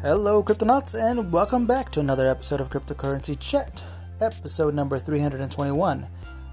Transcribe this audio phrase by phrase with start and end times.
[0.00, 3.82] Hello, Cryptonauts, and welcome back to another episode of Cryptocurrency Chat,
[4.20, 6.06] episode number 321.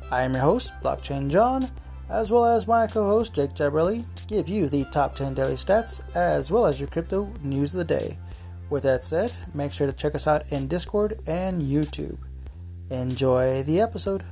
[0.10, 1.70] I am your host, Blockchain John,
[2.10, 5.54] as well as my co host, Jake Jabrelli, to give you the top 10 daily
[5.54, 8.18] stats as well as your crypto news of the day.
[8.71, 12.18] With that said, make sure to check us out in Discord and YouTube.
[12.89, 14.23] Enjoy the episode.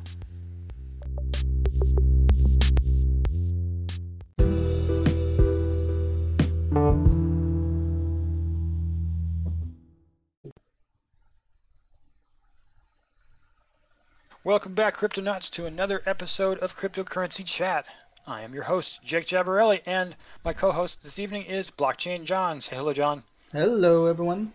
[14.54, 17.88] Welcome back, Cryptonauts, to another episode of Cryptocurrency Chat.
[18.28, 22.62] I am your host, Jake Jabarelli, and my co-host this evening is Blockchain John.
[22.62, 23.24] Say hello, John.
[23.52, 24.54] Hello, everyone.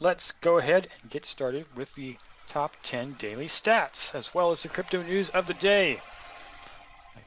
[0.00, 2.16] Let's go ahead and get started with the
[2.48, 6.00] top 10 daily stats, as well as the crypto news of the day.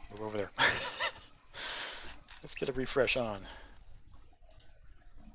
[0.10, 0.50] Move over there.
[2.42, 3.42] Let's get a refresh on.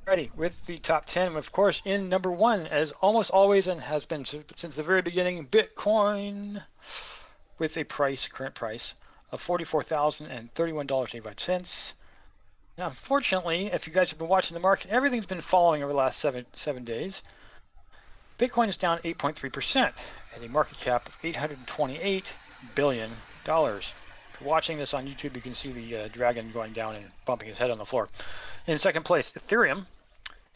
[0.07, 4.07] Ready with the top 10, of course, in number one, as almost always and has
[4.07, 6.65] been since the very beginning, Bitcoin
[7.59, 8.95] with a price, current price,
[9.31, 11.93] of $44,031.85.
[12.79, 15.99] Now, unfortunately, if you guys have been watching the market, everything's been falling over the
[15.99, 17.21] last seven, seven days.
[18.39, 19.93] Bitcoin is down 8.3%
[20.35, 22.25] at a market cap of $828
[22.75, 23.11] billion.
[23.45, 23.95] If
[24.41, 27.49] you're watching this on YouTube, you can see the uh, dragon going down and bumping
[27.49, 28.09] his head on the floor.
[28.71, 29.87] In second place, Ethereum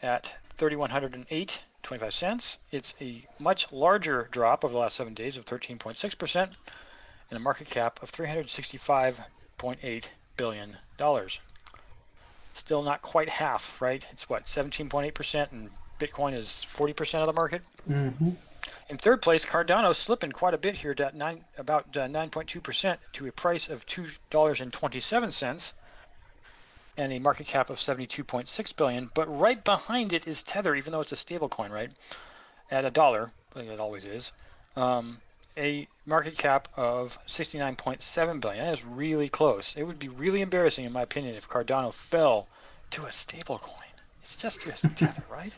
[0.01, 2.59] at 3108.25 cents.
[2.71, 6.53] It's a much larger drop over the last seven days of 13.6% and
[7.37, 10.05] a market cap of $365.8
[10.37, 10.77] billion.
[12.53, 14.07] Still not quite half, right?
[14.13, 17.63] It's what, 17.8% and Bitcoin is 40% of the market?
[17.89, 18.29] Mm-hmm.
[18.87, 23.31] In third place, Cardano slipping quite a bit here, nine, about 9.2% uh, to a
[23.33, 25.73] price of $2.27
[26.97, 29.09] and a market cap of 72.6 billion.
[29.13, 31.91] But right behind it is Tether, even though it's a stable coin, right?
[32.71, 34.31] At a dollar, like it always is.
[34.75, 35.19] Um,
[35.57, 38.65] a market cap of 69.7 billion.
[38.65, 39.75] That is really close.
[39.75, 42.47] It would be really embarrassing, in my opinion, if Cardano fell
[42.91, 43.85] to a stable coin.
[44.21, 45.53] It's just just Tether, right?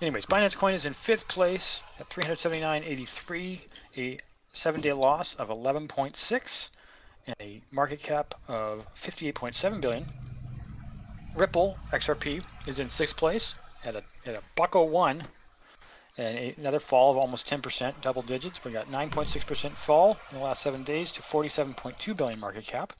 [0.00, 3.60] Anyways, Binance Coin is in fifth place at 379.83,
[3.96, 4.18] a
[4.52, 6.70] seven-day loss of 11.6,
[7.26, 10.06] and a market cap of 58.7 billion.
[11.34, 15.24] Ripple XRP is in sixth place at a at a buck 01
[16.16, 18.62] and a, another fall of almost 10%, double digits.
[18.64, 22.92] We got 9.6% fall in the last seven days to 47.2 billion market cap.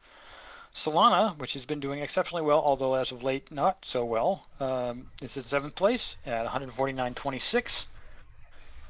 [0.74, 5.06] Solana, which has been doing exceptionally well, although as of late not so well, um,
[5.22, 7.86] is in seventh place at 149.26,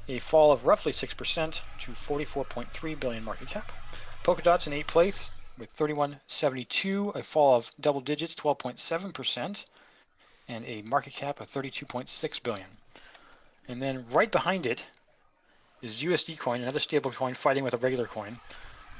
[0.07, 3.71] a fall of roughly 6% to 44.3 billion market cap.
[4.23, 9.65] Polkadot's in eighth place with 3172, a fall of double digits, 12.7%,
[10.47, 12.67] and a market cap of 32.6 billion.
[13.67, 14.85] And then right behind it
[15.81, 18.37] is USD coin, another stable coin fighting with a regular coin.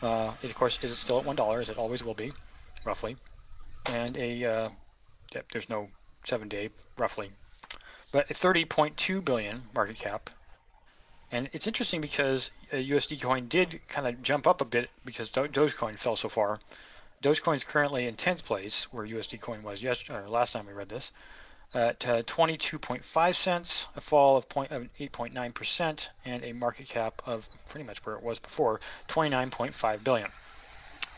[0.02, 2.32] Uh, it of course is still at one dollar, as it always will be,
[2.84, 3.16] roughly.
[3.90, 4.70] And a uh,
[5.52, 5.90] there's no
[6.26, 7.32] seven day roughly,
[8.12, 10.30] but 30.2 billion market cap
[11.32, 15.30] and it's interesting because uh, USD coin did kind of jump up a bit because
[15.30, 16.60] Do- Dogecoin fell so far.
[17.24, 20.74] Dogecoin is currently in 10th place, where USD coin was yesterday, or last time we
[20.74, 21.12] read this,
[21.74, 28.06] at uh, 22.5 cents, a fall of 8.9%, and a market cap of pretty much
[28.06, 30.32] where it was before, 29.5 billion.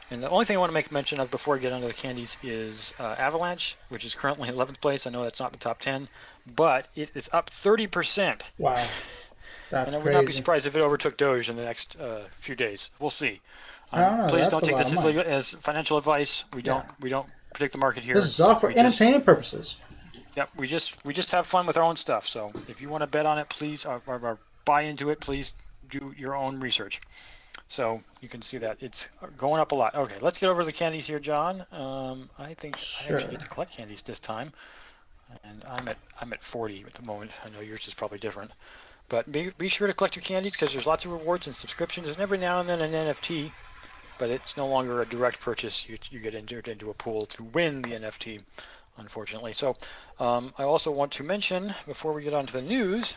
[0.09, 1.93] And the only thing I want to make mention of before I get onto the
[1.93, 5.05] candies is uh, Avalanche, which is currently in 11th place.
[5.05, 6.07] I know that's not the top 10,
[6.55, 8.41] but it is up 30%.
[8.57, 8.87] Wow.
[9.69, 10.17] That's and I would crazy.
[10.17, 12.89] not be surprised if it overtook Doge in the next uh, few days.
[12.99, 13.41] We'll see.
[13.91, 16.43] I don't know, please don't take this as, as financial advice.
[16.53, 18.15] We don't we don't predict the market here.
[18.15, 19.77] This is all for We just- entertainment purposes.
[20.35, 22.27] Yep, we just we just have fun with our own stuff.
[22.27, 25.19] So if you want to bet on it, please or, or, or buy into it.
[25.19, 25.53] Please
[25.89, 27.01] do your own research.
[27.69, 29.95] So you can see that it's going up a lot.
[29.95, 31.65] Okay, let's get over the candies here, John.
[31.71, 33.17] Um, I think I Sure.
[33.17, 34.53] actually get to collect candies this time,
[35.43, 37.31] and I'm at I'm at 40 at the moment.
[37.43, 38.51] I know yours is probably different,
[39.09, 42.07] but be, be sure to collect your candies because there's lots of rewards and subscriptions,
[42.07, 43.51] and every now and then an NFT.
[44.19, 45.87] But it's no longer a direct purchase.
[45.87, 48.41] You, you get entered into a pool to win the NFT,
[48.97, 49.53] unfortunately.
[49.53, 49.77] So
[50.19, 53.15] um, I also want to mention before we get on to the news,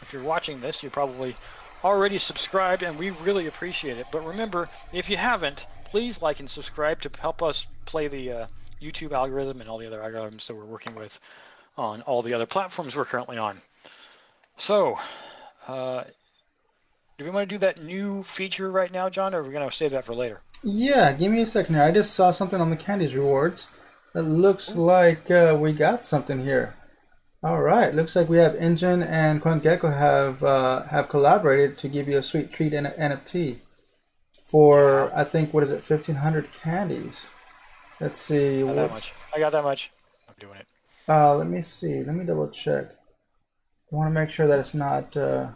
[0.00, 1.36] if you're watching this, you're probably
[1.84, 4.06] already subscribed, and we really appreciate it.
[4.10, 8.46] But remember, if you haven't, please like and subscribe to help us play the uh,
[8.80, 11.20] YouTube algorithm and all the other algorithms that we're working with
[11.76, 13.60] on all the other platforms we're currently on.
[14.58, 14.98] So,
[15.68, 16.02] uh,
[17.16, 19.68] do we want to do that new feature right now, John, or are we going
[19.68, 20.42] to save that for later?
[20.64, 21.84] Yeah, give me a second here.
[21.84, 23.68] I just saw something on the candies rewards.
[24.16, 26.74] It looks like uh, we got something here.
[27.40, 32.08] All right, looks like we have Enjin and CoinGecko have uh, have collaborated to give
[32.08, 33.58] you a sweet treat in NFT
[34.44, 37.26] for I think what is it, fifteen hundred candies.
[38.00, 38.64] Let's see.
[38.64, 39.12] Not that much.
[39.32, 39.92] I got that much.
[40.28, 40.66] I'm doing it.
[41.08, 42.02] Uh, let me see.
[42.02, 42.97] Let me double check.
[43.90, 45.48] I want to make sure that it's not uh,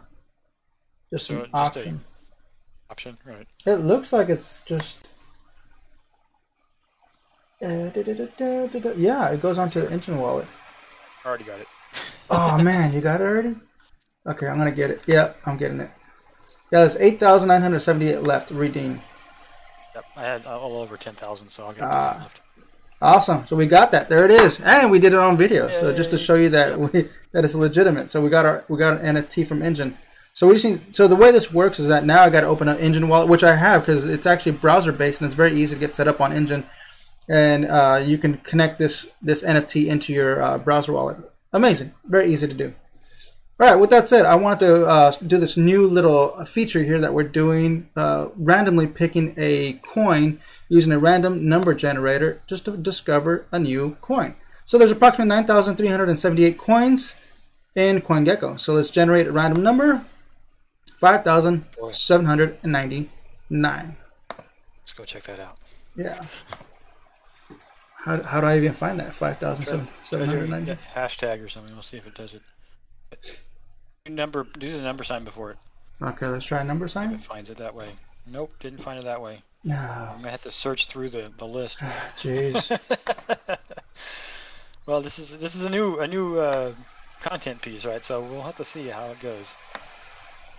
[1.11, 2.01] just So an just option.
[2.89, 3.47] Option, right?
[3.65, 5.07] It looks like it's just.
[7.61, 8.91] Uh, da, da, da.
[8.97, 10.47] Yeah, it goes onto the Enjin wallet.
[11.23, 11.67] I already got it.
[12.29, 13.55] Oh man, you got it already?
[14.25, 15.01] Okay, I'm gonna get it.
[15.05, 15.91] Yep, I'm getting it.
[16.71, 19.01] Yeah, there's 8,978 left redeem.
[19.93, 22.41] Yep, I had uh, all over ten thousand, so I'll get that left.
[23.03, 23.45] Awesome.
[23.47, 24.07] So we got that.
[24.07, 25.69] There it is, and we did it on video.
[25.71, 28.09] So just to show you that we that it's legitimate.
[28.09, 29.93] So we got our we got an NFT from Enjin.
[30.31, 32.69] So we need, so the way this works is that now I got to open
[32.69, 35.75] an Enjin wallet, which I have because it's actually browser based and it's very easy
[35.75, 36.63] to get set up on Enjin,
[37.27, 41.17] and uh, you can connect this this NFT into your uh, browser wallet.
[41.51, 42.73] Amazing, very easy to do.
[43.59, 43.79] All right.
[43.79, 47.23] With that said, I wanted to uh, do this new little feature here that we're
[47.23, 50.39] doing, uh, randomly picking a coin
[50.73, 54.33] using a random number generator just to discover a new coin.
[54.65, 57.13] So there's approximately 9,378 coins
[57.75, 58.59] in CoinGecko.
[58.59, 60.03] So let's generate a random number,
[60.97, 63.95] 5,799.
[64.81, 65.57] Let's go check that out.
[65.95, 66.19] Yeah.
[67.97, 69.13] How, how do I even find that?
[69.13, 70.75] Try 5,799?
[70.95, 71.73] hashtag or something.
[71.73, 72.41] We'll see if it does it.
[74.07, 75.57] Number, do the number sign before it.
[76.01, 77.13] Okay, let's try a number If sign.
[77.13, 77.89] it finds it that way.
[78.25, 79.43] Nope, didn't find it that way.
[79.65, 81.79] I'm Ah, gonna have to search through the, the list.
[82.17, 82.77] Jeez.
[84.85, 86.73] well, this is this is a new a new uh,
[87.21, 88.03] content piece, right?
[88.03, 89.55] So we'll have to see how it goes.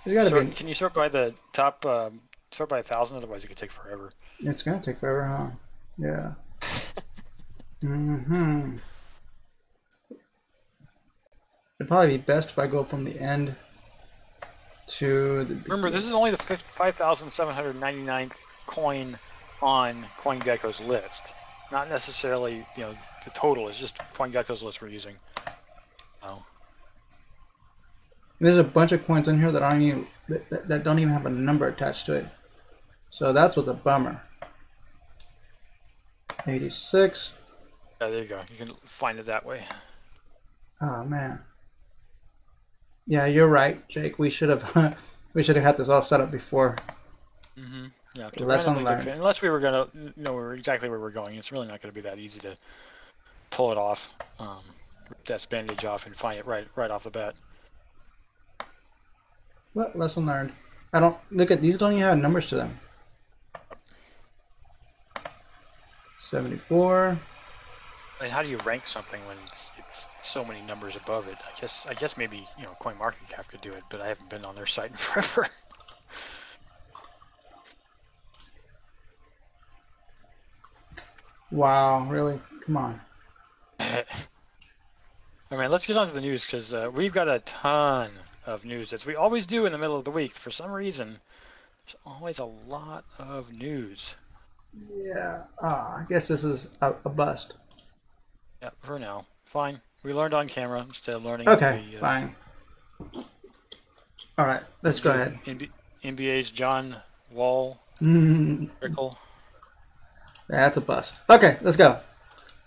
[0.06, 0.53] Sort, be.
[0.53, 1.85] Can you sort by the top?
[1.85, 2.21] Um,
[2.51, 4.11] sort by a thousand, otherwise it could take forever.
[4.41, 5.50] It's gonna take forever, huh?
[5.99, 6.33] Yeah.
[7.83, 8.77] hmm
[11.79, 13.55] It'd probably be best if I go from the end
[14.87, 15.55] to the.
[15.69, 19.19] Remember, this is only the fif- 5,799th coin
[19.62, 21.32] on CoinGecko's list.
[21.72, 22.94] Not necessarily, you know,
[23.25, 23.69] the total.
[23.69, 25.16] It's just CoinGecko's list we're using.
[26.22, 26.44] Oh,
[28.40, 31.26] There's a bunch of coins in here that aren't even that, that- don't even have
[31.26, 32.26] a number attached to it.
[33.11, 34.22] So that's what's a bummer.
[36.46, 37.32] 86.
[38.00, 38.40] yeah, there you go.
[38.50, 39.64] You can find it that way.
[40.81, 41.40] Oh man.
[43.06, 44.19] Yeah, you're right, Jake.
[44.19, 44.96] We should have
[45.34, 46.76] we should have had this all set up before.
[47.58, 47.87] Mm-hmm.
[48.14, 49.08] Yeah, Lesson learned.
[49.08, 52.02] unless we were gonna know where exactly where we're going, it's really not gonna be
[52.02, 52.56] that easy to
[53.50, 54.62] pull it off, um,
[55.08, 57.34] rip that bandage off, and find it right right off the bat.
[59.72, 60.52] What lesson learned?
[60.93, 61.76] I don't look at these.
[61.76, 62.78] Don't even have numbers to them.
[66.19, 67.19] 74.
[68.20, 71.37] I mean, how do you rank something when it's, it's so many numbers above it?
[71.44, 74.44] I guess I guess maybe you know CoinMarketCap could do it, but I haven't been
[74.44, 75.49] on their site in forever.
[81.55, 82.41] Wow, really?
[82.67, 83.01] Come on.
[85.53, 88.11] All right, let's get on to the news because uh, we've got a ton
[88.45, 90.33] of news as we always do in the middle of the week.
[90.33, 91.21] For some reason,
[91.87, 94.17] there's always a lot of news.
[94.97, 95.43] Yeah.
[95.62, 97.55] Ah, I guess this is a, a bust.
[98.61, 99.81] Yeah, for now, fine.
[100.02, 101.49] We learned on camera instead of learning.
[101.49, 102.35] Okay, the, uh, fine.
[104.37, 105.38] All right, let's go ahead.
[106.02, 106.97] NBA's John
[107.31, 109.17] Wall Mm, article.
[110.49, 111.21] That's a bust.
[111.29, 112.01] Okay, let's go.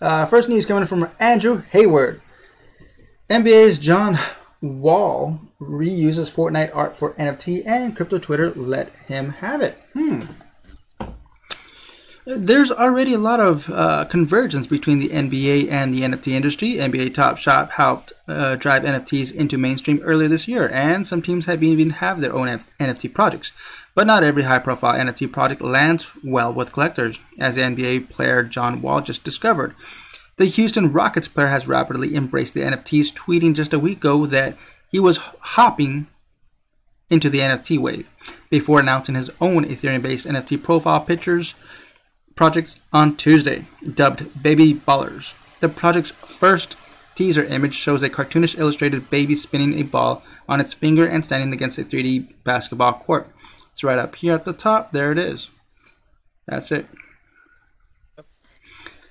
[0.00, 2.20] Uh, first news coming from Andrew Hayward.
[3.28, 4.18] NBA's John
[4.60, 9.78] Wall reuses Fortnite art for NFT, and crypto Twitter let him have it.
[9.92, 10.22] Hmm.
[12.30, 16.74] There's already a lot of uh, convergence between the NBA and the NFT industry.
[16.74, 21.46] NBA Top Shot helped uh, drive NFTs into mainstream earlier this year, and some teams
[21.46, 23.52] have even have their own NFT projects.
[23.98, 29.00] But not every high-profile NFT project lands well with collectors, as NBA player John Wall
[29.00, 29.74] just discovered.
[30.36, 34.56] The Houston Rockets player has rapidly embraced the NFTs, tweeting just a week ago that
[34.88, 36.06] he was hopping
[37.10, 38.08] into the NFT wave
[38.50, 41.56] before announcing his own Ethereum-based NFT profile pictures
[42.36, 43.64] projects on Tuesday,
[43.94, 45.34] dubbed Baby Ballers.
[45.58, 46.76] The project's first
[47.16, 51.52] teaser image shows a cartoonish illustrated baby spinning a ball on its finger and standing
[51.52, 53.34] against a 3D basketball court.
[53.78, 54.90] It's right up here at the top.
[54.90, 55.50] There it is.
[56.48, 56.88] That's it.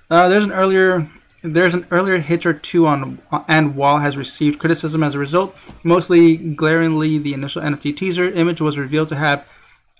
[0.10, 1.10] Uh, there's an earlier
[1.42, 5.56] there's an earlier hitch or two on and Wall has received criticism as a result.
[5.86, 9.48] Mostly glaringly, the initial NFT teaser image was revealed to have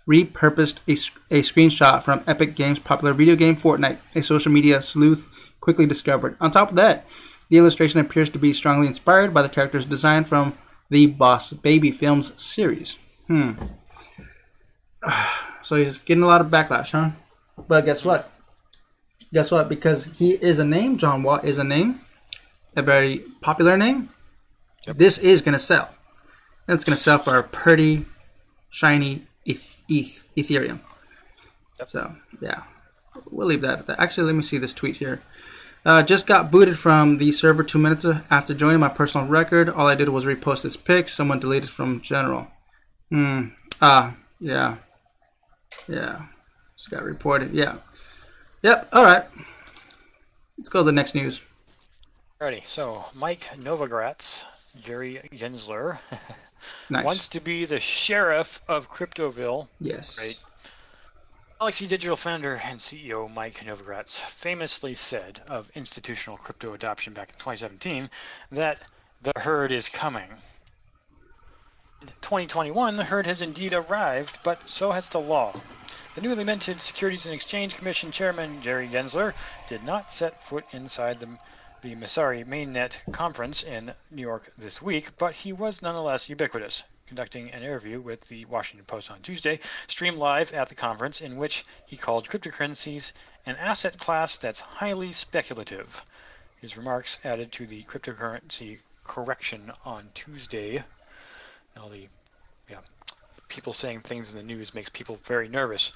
[0.06, 5.30] repurposed a, a screenshot from Epic Games' popular video game Fortnite, a social media sleuth
[5.62, 6.36] quickly discovered.
[6.42, 7.08] On top of that,
[7.50, 10.58] The illustration appears to be strongly inspired by the character's design from
[10.90, 12.98] the Boss Baby Films series.
[13.28, 13.54] Hmm.
[15.64, 17.10] So he's getting a lot of backlash, huh?
[17.68, 18.32] But guess what?
[19.34, 19.68] Guess what?
[19.68, 22.00] Because he is a name, John Wall is a name,
[22.74, 24.10] a very popular name.
[24.86, 24.98] Yep.
[24.98, 25.90] This is going to sell.
[26.68, 28.06] And it's going to sell for a pretty
[28.70, 30.80] shiny ETH, ETH Ethereum.
[31.80, 31.90] Yep.
[31.90, 32.64] So, yeah.
[33.30, 34.00] We'll leave that at that.
[34.00, 35.22] Actually, let me see this tweet here.
[35.86, 39.70] Uh, just got booted from the server two minutes after joining my personal record.
[39.70, 41.10] All I did was repost this pic.
[41.10, 42.48] Someone deleted from general.
[43.10, 43.48] Hmm.
[43.82, 44.78] Ah, yeah.
[45.88, 46.24] Yeah.
[46.76, 47.54] Just got reported.
[47.54, 47.78] Yeah.
[48.62, 48.90] Yep.
[48.94, 49.26] All right.
[50.58, 51.42] Let's go to the next news.
[52.42, 52.66] Alrighty.
[52.66, 54.44] So, Mike Novogratz,
[54.84, 55.98] Gary Gensler,
[56.90, 57.06] nice.
[57.06, 59.68] wants to be the sheriff of Cryptoville.
[59.80, 60.20] Yes.
[60.20, 60.40] Right.
[61.60, 67.36] Galaxy Digital founder and CEO Mike Novogratz famously said of institutional crypto adoption back in
[67.36, 68.10] 2017
[68.52, 68.78] that
[69.24, 70.30] the herd is coming.
[72.00, 75.52] In 2021, the herd has indeed arrived, but so has the law.
[76.14, 79.34] The newly minted Securities and Exchange Commission chairman Gary Gensler
[79.68, 81.40] did not set foot inside the,
[81.82, 87.50] the Messari Mainnet conference in New York this week, but he was nonetheless ubiquitous conducting
[87.50, 91.66] an interview with the Washington Post on Tuesday, streamed live at the conference, in which
[91.88, 93.12] he called cryptocurrencies
[93.48, 96.04] an asset class that's highly speculative.
[96.62, 100.84] His remarks added to the cryptocurrency correction on Tuesday.
[101.82, 102.08] All the
[102.70, 102.80] yeah,
[103.50, 105.92] people saying things in the news makes people very nervous.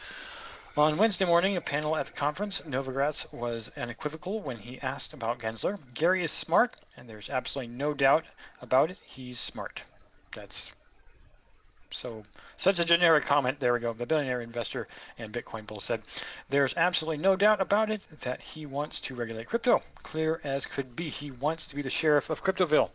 [0.78, 5.40] On Wednesday morning, a panel at the conference, Novogratz was unequivocal when he asked about
[5.40, 5.80] Gensler.
[5.94, 8.24] Gary is smart, and there's absolutely no doubt
[8.62, 8.98] about it.
[9.06, 9.84] He's smart.
[10.34, 10.72] That's
[11.90, 12.24] so,
[12.56, 13.60] such a generic comment.
[13.60, 13.92] There we go.
[13.92, 16.04] The billionaire investor and Bitcoin bull said,
[16.48, 19.82] There's absolutely no doubt about it that he wants to regulate crypto.
[20.04, 21.10] Clear as could be.
[21.10, 22.92] He wants to be the sheriff of Cryptoville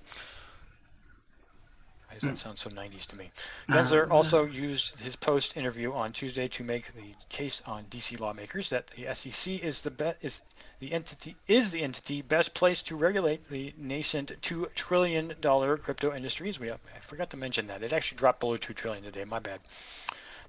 [2.21, 3.31] does that sound so 90s to me?
[3.69, 8.19] Gensler uh, also used his post interview on Tuesday to make the case on DC
[8.19, 10.41] lawmakers that the SEC is the be- is
[10.81, 16.15] the entity is the entity best placed to regulate the nascent two trillion dollar crypto
[16.15, 16.59] industries.
[16.59, 19.25] We have, I forgot to mention that it actually dropped below two trillion today.
[19.25, 19.61] My bad.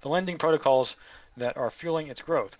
[0.01, 0.95] The lending protocols
[1.35, 2.57] that are fueling its growth.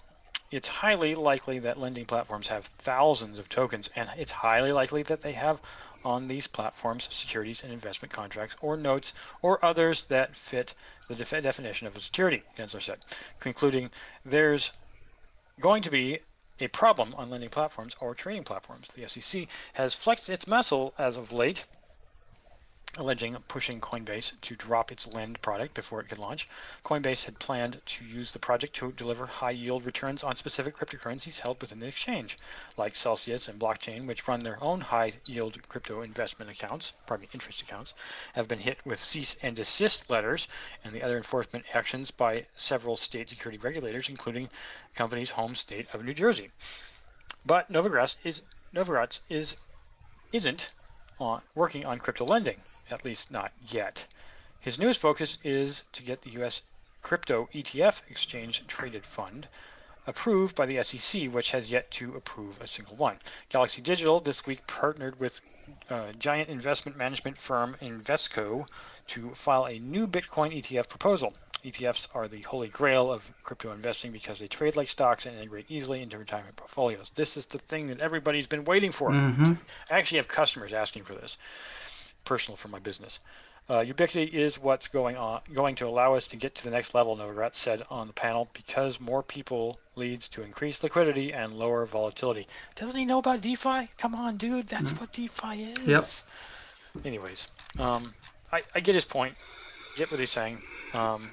[0.50, 5.22] It's highly likely that lending platforms have thousands of tokens, and it's highly likely that
[5.22, 5.62] they have
[6.06, 10.74] on these platforms securities and investment contracts or notes or others that fit
[11.10, 13.00] the def- definition of a security, Gensler said,
[13.40, 13.90] concluding
[14.24, 14.72] there's
[15.60, 16.20] going to be
[16.60, 18.90] a problem on lending platforms or trading platforms.
[18.90, 21.66] The SEC has flexed its muscle as of late
[22.98, 26.50] alleging pushing Coinbase to drop its Lend product before it could launch.
[26.84, 31.38] Coinbase had planned to use the project to deliver high yield returns on specific cryptocurrencies
[31.38, 32.40] held within the exchange,
[32.76, 37.62] like Celsius and Blockchain, which run their own high yield crypto investment accounts, pardon interest
[37.62, 37.94] accounts,
[38.34, 40.48] have been hit with cease and desist letters
[40.84, 45.88] and the other enforcement actions by several state security regulators, including the company's home state
[45.94, 46.50] of New Jersey.
[47.46, 48.42] But Novogratz is
[48.74, 49.56] Novogratz is
[50.34, 50.72] isn't
[51.20, 54.08] on working on crypto lending at least not yet.
[54.60, 56.62] His newest focus is to get the U.S.
[57.02, 59.48] crypto ETF exchange traded fund
[60.08, 63.20] approved by the SEC, which has yet to approve a single one.
[63.50, 65.42] Galaxy Digital this week partnered with
[65.90, 68.66] uh, giant investment management firm Invesco
[69.08, 71.34] to file a new Bitcoin ETF proposal.
[71.66, 75.66] ETFs are the holy grail of crypto investing because they trade like stocks and integrate
[75.70, 77.12] easily into retirement portfolios.
[77.12, 79.10] This is the thing that everybody's been waiting for.
[79.10, 79.54] Mm-hmm.
[79.90, 81.38] I actually have customers asking for this
[82.28, 83.20] personal for my business.
[83.70, 86.94] Uh, Ubiquity is what's going on, going to allow us to get to the next
[86.94, 91.86] level, Novogratz said on the panel, because more people leads to increased liquidity and lower
[91.86, 92.48] volatility.
[92.76, 93.90] Doesn't he know about DeFi?
[93.98, 95.00] Come on, dude, that's mm-hmm.
[95.00, 95.88] what DeFi is.
[95.88, 97.06] Yep.
[97.06, 98.14] Anyways, um,
[98.52, 99.36] I, I get his point.
[99.98, 100.62] Get what he's saying.
[100.94, 101.32] Um,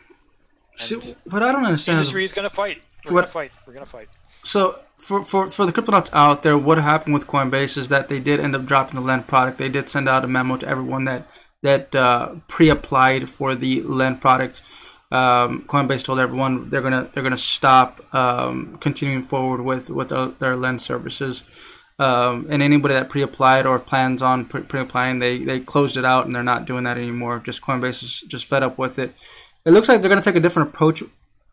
[0.76, 2.82] so, what I don't understand industry is, is going to fight.
[3.04, 3.52] We're going to fight.
[3.66, 4.08] We're going to fight.
[4.44, 8.20] So for, for, for the cryptonauts out there, what happened with Coinbase is that they
[8.20, 9.58] did end up dropping the Lend product.
[9.58, 11.28] They did send out a memo to everyone that
[11.62, 14.60] that uh, pre-applied for the Lend product.
[15.10, 20.26] Um, Coinbase told everyone they're gonna they're gonna stop um, continuing forward with with their,
[20.26, 21.42] their Lend services.
[21.98, 26.34] Um, and anybody that pre-applied or plans on pre-applying, they they closed it out and
[26.34, 27.38] they're not doing that anymore.
[27.38, 29.14] Just Coinbase is just fed up with it.
[29.64, 31.02] It looks like they're gonna take a different approach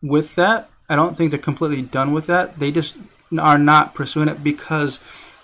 [0.02, 0.68] with that.
[0.88, 2.58] I don't think they're completely done with that.
[2.58, 2.96] They just
[3.38, 5.00] are not pursuing it because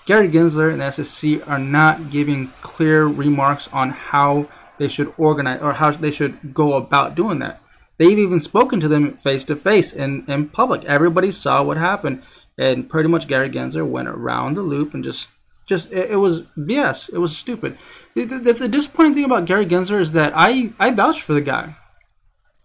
[0.06, 5.60] Gary Gensler and the SEC are not giving clear remarks on how they should organize
[5.60, 7.60] or how they should go about doing that.
[7.98, 10.84] They've even spoken to them face to face in in public.
[10.84, 12.22] Everybody saw what happened,
[12.56, 15.28] and pretty much Gary Gensler went around the loop and just
[15.66, 17.12] Just it, it was BS.
[17.12, 17.76] It was stupid.
[18.14, 21.42] The, the, the, disappointing thing about Gary Gensler is that I I vouched for the
[21.42, 21.76] guy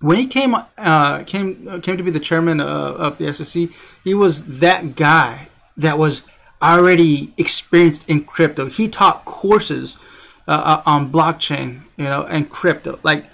[0.04, 3.70] when he came uh, came uh, came to be the chairman uh, of the SEC.
[4.04, 6.24] He was that guy that was
[6.62, 8.68] already experienced in crypto.
[8.68, 9.98] He taught courses
[10.46, 13.00] uh, uh, on blockchain, you know, and crypto.
[13.04, 13.26] Like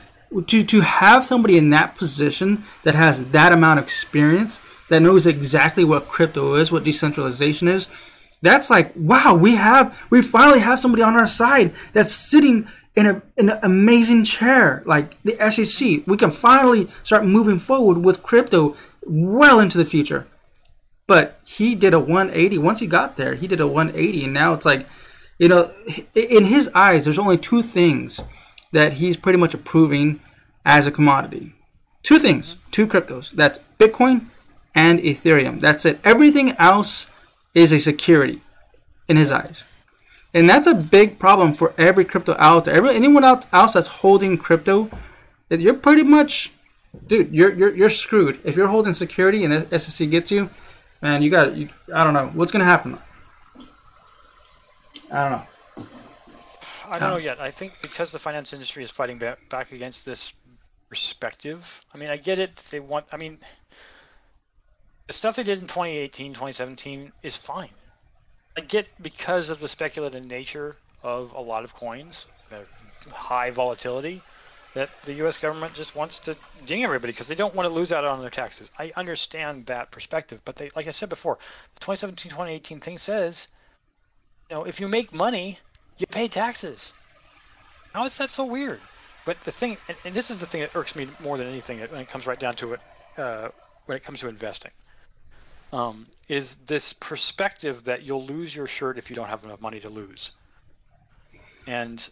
[0.45, 5.25] to to have somebody in that position that has that amount of experience that knows
[5.25, 7.87] exactly what crypto is, what decentralization is.
[8.43, 13.05] That's like wow, we have we finally have somebody on our side that's sitting in
[13.05, 16.05] a in an amazing chair like the SEC.
[16.05, 20.27] We can finally start moving forward with crypto well into the future.
[21.07, 23.35] But he did a 180 once he got there.
[23.35, 24.87] He did a 180 and now it's like
[25.39, 25.71] you know,
[26.13, 28.19] in his eyes, there's only two things
[28.73, 30.19] that he's pretty much approving
[30.65, 31.53] as a commodity.
[32.03, 33.31] Two things, two cryptos.
[33.31, 34.25] That's Bitcoin
[34.75, 35.59] and Ethereum.
[35.59, 35.99] That's it.
[36.03, 37.07] Everything else
[37.55, 38.41] is a security
[39.07, 39.63] in his eyes.
[40.33, 42.75] And that's a big problem for every crypto out there.
[42.75, 44.89] Every, anyone else, else that's holding crypto,
[45.49, 46.53] you're pretty much,
[47.07, 48.39] dude, you're, you're, you're screwed.
[48.43, 50.49] If you're holding security and SEC gets you,
[51.01, 52.99] man, you got, you, I don't know, what's going to happen?
[55.11, 55.85] I don't know.
[56.89, 57.39] I don't know yet.
[57.39, 60.33] I think because the finance industry is fighting back against this
[60.89, 61.81] perspective.
[61.93, 62.55] I mean, I get it.
[62.71, 63.05] They want.
[63.11, 63.37] I mean,
[65.07, 67.69] the stuff they did in 2018, 2017 is fine.
[68.59, 72.27] I get because of the speculative nature of a lot of coins,
[73.09, 74.21] high volatility,
[74.73, 75.37] that the U.S.
[75.37, 76.35] government just wants to
[76.65, 78.69] ding everybody because they don't want to lose out on their taxes.
[78.77, 81.37] I understand that perspective, but they, like I said before,
[81.75, 83.47] the 2017, 2018 thing says
[84.49, 85.57] you know, if you make money,
[85.97, 86.91] you pay taxes.
[87.93, 88.81] How is that so weird?
[89.25, 91.79] But the thing, and, and this is the thing that irks me more than anything
[91.79, 92.81] when it comes right down to it,
[93.17, 93.49] uh,
[93.85, 94.71] when it comes to investing,
[95.71, 99.79] um, is this perspective that you'll lose your shirt if you don't have enough money
[99.79, 100.31] to lose.
[101.67, 102.07] And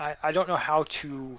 [0.00, 1.38] I, I don't know how to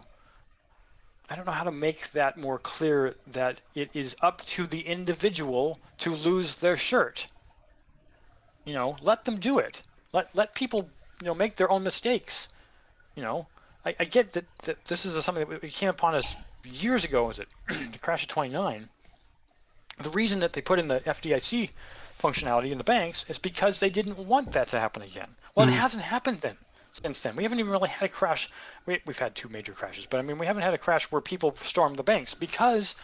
[1.30, 4.82] I don't know how to make that more clear that it is up to the
[4.82, 7.28] individual to lose their shirt.
[8.66, 9.82] You know, let them do it.
[10.12, 10.90] Let let people
[11.22, 12.50] you know make their own mistakes.
[13.16, 13.48] You know,
[13.86, 17.28] I, I get that, that this is something that came upon us years ago.
[17.28, 18.90] Was it the crash of 29?
[20.00, 21.70] The reason that they put in the FDIC
[22.20, 25.30] functionality in the banks is because they didn't want that to happen again.
[25.56, 25.76] Well, mm-hmm.
[25.76, 26.58] it hasn't happened then
[26.94, 27.36] since then.
[27.36, 28.50] We haven't even really had a crash.
[28.86, 31.22] We, have had two major crashes, but I mean, we haven't had a crash where
[31.22, 32.96] people stormed the banks because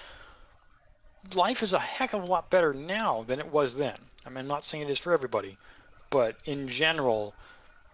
[1.33, 3.97] life is a heck of a lot better now than it was then.
[4.25, 5.57] I mean, I'm not saying it is for everybody,
[6.09, 7.33] but in general,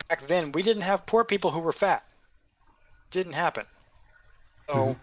[0.07, 2.03] back then we didn't have poor people who were fat.
[3.11, 3.65] Didn't happen.
[4.67, 4.99] So, mm-hmm.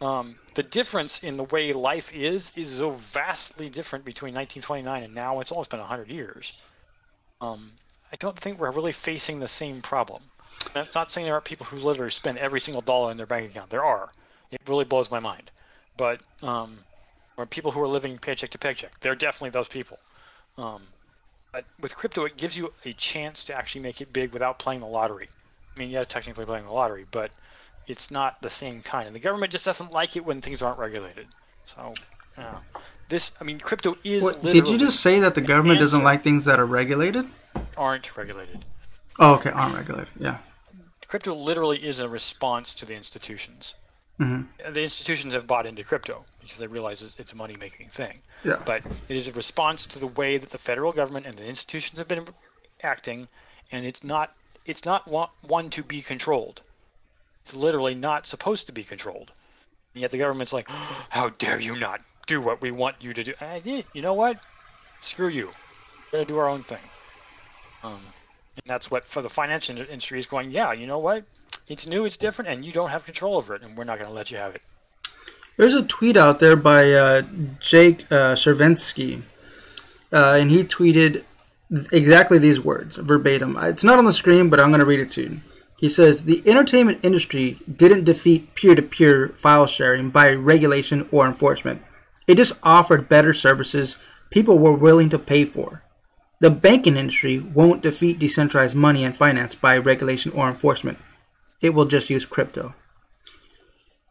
[0.00, 5.14] Um, the difference in the way life is is so vastly different between 1929 and
[5.14, 5.40] now.
[5.40, 6.52] It's almost been 100 years.
[7.40, 7.72] Um,
[8.12, 10.22] I don't think we're really facing the same problem.
[10.74, 13.50] I'm not saying there aren't people who literally spend every single dollar in their bank
[13.50, 13.70] account.
[13.70, 14.10] There are.
[14.50, 15.50] It really blows my mind.
[15.96, 16.78] But um,
[17.36, 19.98] or people who are living paycheck to paycheck, they're definitely those people.
[20.58, 20.82] Um,
[21.52, 24.80] but with crypto, it gives you a chance to actually make it big without playing
[24.80, 25.28] the lottery.
[25.74, 27.30] I mean, yeah, technically playing the lottery, but
[27.86, 29.06] it's not the same kind.
[29.06, 31.26] And the government just doesn't like it when things aren't regulated.
[31.74, 31.94] So,
[32.36, 32.58] yeah.
[33.08, 34.22] This, I mean, crypto is.
[34.22, 37.26] What, did you just say that the government doesn't like things that are regulated?
[37.76, 38.64] Aren't regulated.
[39.18, 40.12] Oh, okay, aren't regulated.
[40.18, 40.38] Yeah.
[41.06, 43.74] Crypto literally is a response to the institutions.
[44.20, 44.72] Mm-hmm.
[44.72, 48.18] The institutions have bought into crypto because they realize it's a money making thing.
[48.44, 48.60] Yeah.
[48.64, 51.98] But it is a response to the way that the federal government and the institutions
[51.98, 52.26] have been
[52.82, 53.28] acting,
[53.70, 55.06] and it's not it's not
[55.42, 56.62] one to be controlled.
[57.46, 59.30] It's literally not supposed to be controlled.
[59.94, 60.66] And yet the government's like,
[61.10, 63.32] how dare you not do what we want you to do?
[63.40, 63.84] I.
[63.94, 64.38] You know what?
[65.00, 65.50] Screw you.
[66.12, 66.82] We're gonna do our own thing.
[67.84, 68.00] Um,
[68.56, 70.50] and that's what for the financial industry is going.
[70.50, 71.22] Yeah, you know what?
[71.68, 74.10] It's new, it's different, and you don't have control over it, and we're not going
[74.10, 74.62] to let you have it.
[75.56, 77.22] There's a tweet out there by uh,
[77.60, 79.22] Jake uh, Chervinsky,
[80.12, 81.22] uh, and he tweeted
[81.92, 83.56] exactly these words verbatim.
[83.56, 85.40] It's not on the screen, but I'm going to read it to you.
[85.78, 91.82] He says the entertainment industry didn't defeat peer-to-peer file sharing by regulation or enforcement.
[92.26, 93.96] It just offered better services
[94.30, 95.82] people were willing to pay for.
[96.40, 100.98] The banking industry won't defeat decentralized money and finance by regulation or enforcement
[101.60, 102.74] it will just use crypto.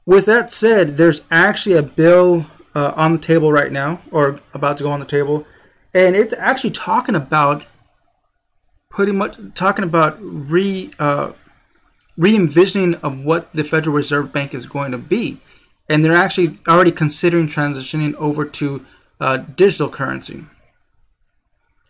[0.06, 4.78] With that said, there's actually a bill uh, on the table right now, or about
[4.78, 5.46] to go on the table,
[5.94, 7.66] and it's actually talking about
[8.90, 11.32] pretty much talking about re uh,
[12.18, 15.40] re-envisioning of what the Federal Reserve Bank is going to be,
[15.90, 18.86] and they're actually already considering transitioning over to
[19.20, 20.46] uh, digital currency.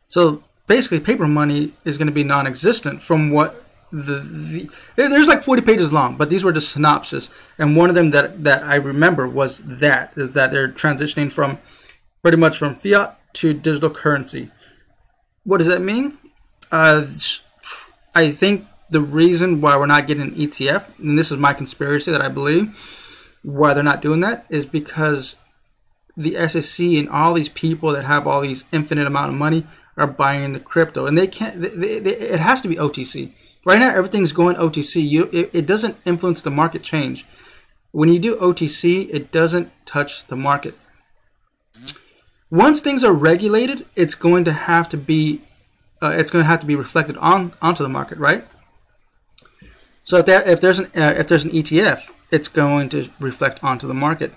[0.05, 5.43] So basically paper money is going to be non-existent from what the, the there's like
[5.43, 7.29] 40 pages long but these were just synopsis.
[7.57, 11.59] And one of them that that i remember was that that they're transitioning from
[12.21, 14.51] pretty much from fiat to digital currency.
[15.43, 16.17] What does that mean?
[16.71, 17.05] Uh,
[18.13, 22.11] i think the reason why we're not getting an etf and this is my conspiracy
[22.11, 23.01] that i believe
[23.45, 25.37] why they're not doing that is because
[26.17, 29.67] the SEC and all these people that have all these infinite amount of money
[29.97, 31.61] are buying the crypto, and they can't.
[31.61, 33.31] They, they, it has to be OTC.
[33.65, 35.07] Right now, everything's going OTC.
[35.07, 37.25] You, it, it doesn't influence the market change.
[37.91, 40.77] When you do OTC, it doesn't touch the market.
[42.51, 45.41] Once things are regulated, it's going to have to be.
[46.01, 48.45] Uh, it's going to have to be reflected on onto the market, right?
[50.05, 53.63] So if, that, if there's an uh, if there's an ETF, it's going to reflect
[53.63, 54.33] onto the market.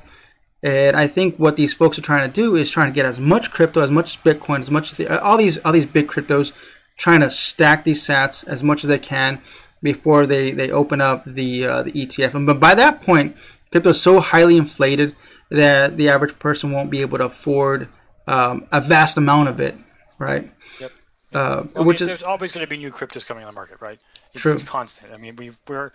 [0.62, 3.20] And I think what these folks are trying to do is trying to get as
[3.20, 6.52] much crypto, as much Bitcoin, as much the, all these all these big cryptos,
[6.96, 9.40] trying to stack these Sats as much as they can
[9.82, 12.34] before they, they open up the uh, the ETF.
[12.34, 13.36] And but by that point,
[13.70, 15.14] crypto is so highly inflated
[15.50, 17.88] that the average person won't be able to afford
[18.26, 19.76] um, a vast amount of it,
[20.18, 20.50] right?
[20.80, 20.92] Yep.
[21.32, 23.54] Uh, Well, which mean, is there's always going to be new cryptos coming on the
[23.54, 23.98] market, right?
[24.38, 24.52] It's, True.
[24.52, 25.12] It's constant.
[25.12, 25.90] I mean, we we're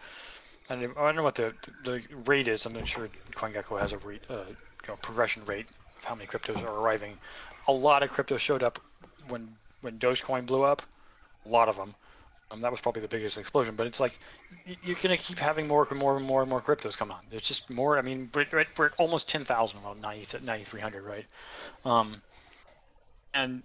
[0.69, 1.53] I don't, I don't know what the
[1.86, 2.65] the rate is.
[2.65, 4.56] I'm not sure CoinGecko has a rate, uh, you
[4.89, 7.17] know, progression rate of how many cryptos are arriving.
[7.69, 8.79] A lot of cryptos showed up
[9.29, 9.47] when
[9.79, 10.82] when Dogecoin blew up.
[11.45, 11.95] A lot of them.
[12.51, 13.77] Um, that was probably the biggest explosion.
[13.77, 14.19] But it's like
[14.84, 17.21] you're going to keep having more and more and more and more cryptos come on.
[17.29, 17.97] There's just more.
[17.97, 18.45] I mean, we're,
[18.77, 21.25] we're at almost 10,000, well, 9,300, right?
[21.86, 22.21] Um,
[23.34, 23.63] and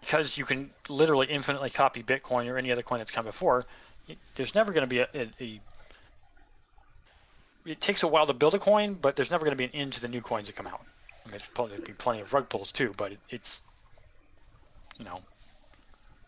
[0.00, 3.66] because you can literally infinitely copy Bitcoin or any other coin that's come before,
[4.34, 5.60] there's never going to be a, a, a.
[7.66, 9.70] It takes a while to build a coin, but there's never going to be an
[9.74, 10.80] end to the new coins that come out.
[11.24, 13.60] I mean, there's probably be plenty of rug pulls too, but it, it's,
[14.98, 15.20] you know,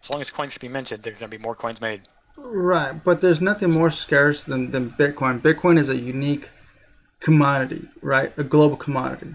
[0.03, 2.03] as long as coins can be minted, there's going to be more coins made.
[2.37, 5.41] Right, but there's nothing more scarce than, than Bitcoin.
[5.41, 6.51] Bitcoin is a unique
[7.21, 8.33] commodity, right?
[8.37, 9.35] A global commodity.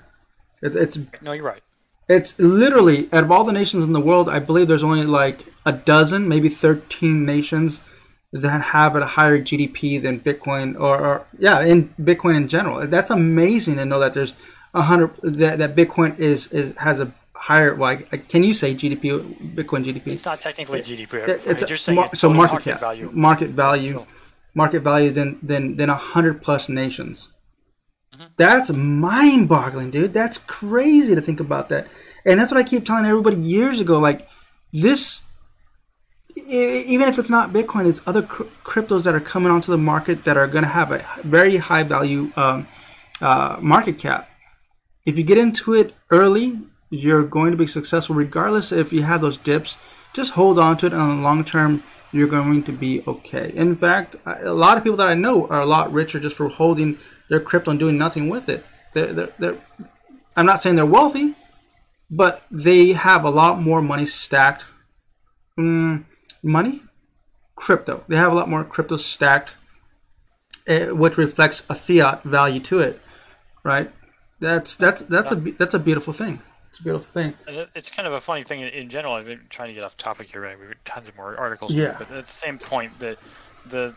[0.62, 1.62] It's it's No, you're right.
[2.10, 5.46] it's literally out of all the nations in the world, I believe there's only like
[5.66, 7.82] a dozen, maybe thirteen nations
[8.34, 12.86] that have a higher GDP than Bitcoin, or, or yeah, in Bitcoin in general.
[12.88, 14.34] That's amazing to know that there's
[14.74, 17.74] a hundred that, that Bitcoin is is has a higher.
[17.74, 19.56] Well, I- can you say GDP?
[19.56, 20.08] Bitcoin GDP?
[20.08, 21.14] It's not technically GDP.
[21.28, 23.10] It- it's mean, a mar- it's so total market, cap, value.
[23.14, 24.08] market value, Sure.
[24.54, 27.30] market value than than than a hundred plus nations.
[28.14, 28.26] Mm-hmm.
[28.36, 30.14] That's mind-boggling, dude.
[30.14, 31.88] That's crazy to think about that,
[32.26, 34.00] and that's what I keep telling everybody years ago.
[34.00, 34.28] Like
[34.74, 35.22] this,
[36.48, 40.24] even if it's not Bitcoin, it's other cr- cryptos that are coming onto the market
[40.24, 42.68] that are going to have a very high value um,
[43.22, 44.30] uh, market cap.
[45.06, 49.22] If you get into it early, you're going to be successful regardless if you have
[49.22, 49.78] those dips.
[50.14, 53.52] Just hold on to it, and on the long term, you're going to be okay.
[53.54, 56.48] In fact, a lot of people that I know are a lot richer just for
[56.48, 56.98] holding
[57.30, 58.66] their crypto and doing nothing with it.
[58.94, 59.58] They're, they're, they're,
[60.36, 61.36] I'm not saying they're wealthy,
[62.10, 64.66] but they have a lot more money stacked.
[65.60, 66.06] Mm,
[66.44, 66.82] money?
[67.56, 68.04] Crypto.
[68.08, 69.56] They have a lot more crypto stacked,
[70.68, 73.02] eh, which reflects a fiat value to it,
[73.64, 73.92] right?
[74.40, 76.40] That's that's that's a that's a beautiful thing.
[76.70, 77.34] It's a beautiful thing.
[77.74, 79.16] It's kind of a funny thing in- general.
[79.16, 80.42] I've been trying to get off topic here.
[80.42, 80.60] Right?
[80.60, 81.72] We've got tons of more articles.
[81.72, 81.96] Yeah.
[81.98, 83.18] But at the same point, the
[83.66, 83.96] the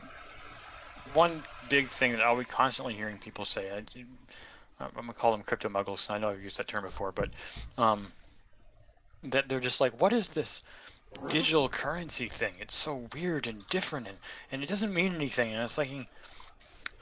[1.12, 3.82] one big thing that I'll be constantly hearing people say, I,
[4.80, 6.08] I'm gonna call them crypto muggles.
[6.08, 7.30] and I know I've used that term before, but
[7.76, 8.10] um,
[9.24, 10.62] that they're just like, what is this
[11.28, 12.54] digital currency thing?
[12.60, 14.18] It's so weird and different, and
[14.52, 15.52] and it doesn't mean anything.
[15.52, 15.90] And it's like.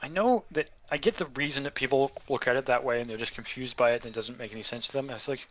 [0.01, 3.09] I know that I get the reason that people look at it that way and
[3.09, 5.09] they're just confused by it and it doesn't make any sense to them.
[5.09, 5.45] It's like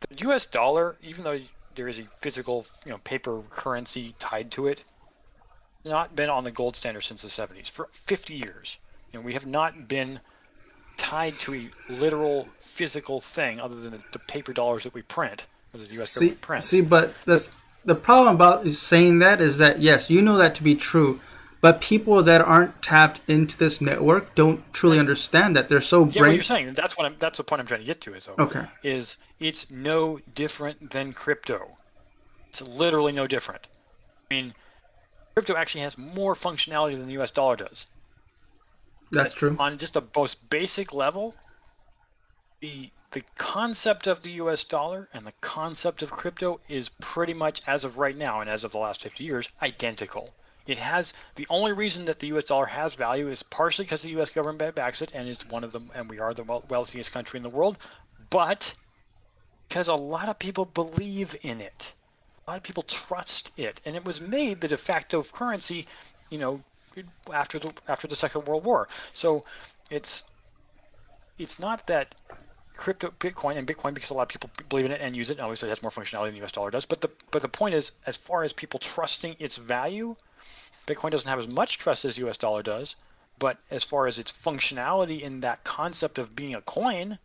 [0.00, 0.46] the U.S.
[0.46, 1.38] dollar, even though
[1.74, 4.84] there is a physical, you know, paper currency tied to it,
[5.84, 8.78] not been on the gold standard since the 70s for 50 years.
[9.12, 10.20] You know, we have not been
[10.96, 15.80] tied to a literal physical thing other than the, paper dollars that we print or
[15.80, 16.10] the U.S.
[16.10, 17.46] See, see, but the
[17.84, 21.20] the problem about saying that is that yes, you know that to be true,
[21.60, 25.68] but people that aren't tapped into this network don't truly understand that.
[25.68, 26.72] They're so Yeah, what you're saying.
[26.74, 27.16] That's what I'm.
[27.18, 28.14] That's the point I'm trying to get to.
[28.14, 28.64] Is Okay.
[28.82, 31.76] is it's no different than crypto.
[32.50, 33.66] It's literally no different.
[34.30, 34.54] I mean,
[35.34, 37.30] crypto actually has more functionality than the U.S.
[37.30, 37.86] dollar does.
[39.12, 39.56] That's true.
[39.58, 41.34] On just a most basic level,
[42.60, 44.64] the the concept of the U.S.
[44.64, 48.62] dollar and the concept of crypto is pretty much, as of right now and as
[48.62, 50.32] of the last 50 years, identical.
[50.66, 52.44] It has the only reason that the U.S.
[52.44, 54.30] dollar has value is partially because the U.S.
[54.30, 57.42] government backs it, and it's one of them, and we are the wealthiest country in
[57.42, 57.78] the world,
[58.30, 58.74] but
[59.68, 61.94] because a lot of people believe in it.
[62.46, 65.86] A lot of people trust it, and it was made the de facto currency,
[66.30, 66.60] you know,
[67.32, 68.88] after the after the Second World War.
[69.12, 69.44] So
[69.90, 70.24] it's
[71.38, 72.14] it's not that
[72.76, 75.40] crypto Bitcoin and Bitcoin because a lot of people believe in it and use it.
[75.40, 76.52] Obviously, it has more functionality than the U.S.
[76.52, 76.86] dollar does.
[76.86, 80.16] But the but the point is, as far as people trusting its value,
[80.86, 82.36] Bitcoin doesn't have as much trust as U.S.
[82.36, 82.96] dollar does.
[83.38, 87.18] But as far as its functionality in that concept of being a coin,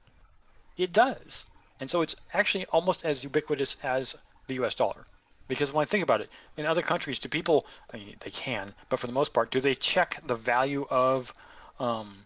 [0.78, 1.46] it does.
[1.80, 4.16] And so it's actually almost as ubiquitous as
[4.48, 5.06] the US dollar.
[5.48, 8.74] Because when I think about it, in other countries, do people, I mean, they can,
[8.90, 11.34] but for the most part, do they check the value of
[11.80, 12.26] um,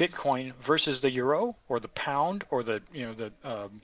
[0.00, 3.82] Bitcoin versus the euro or the pound or the, you know, the, um,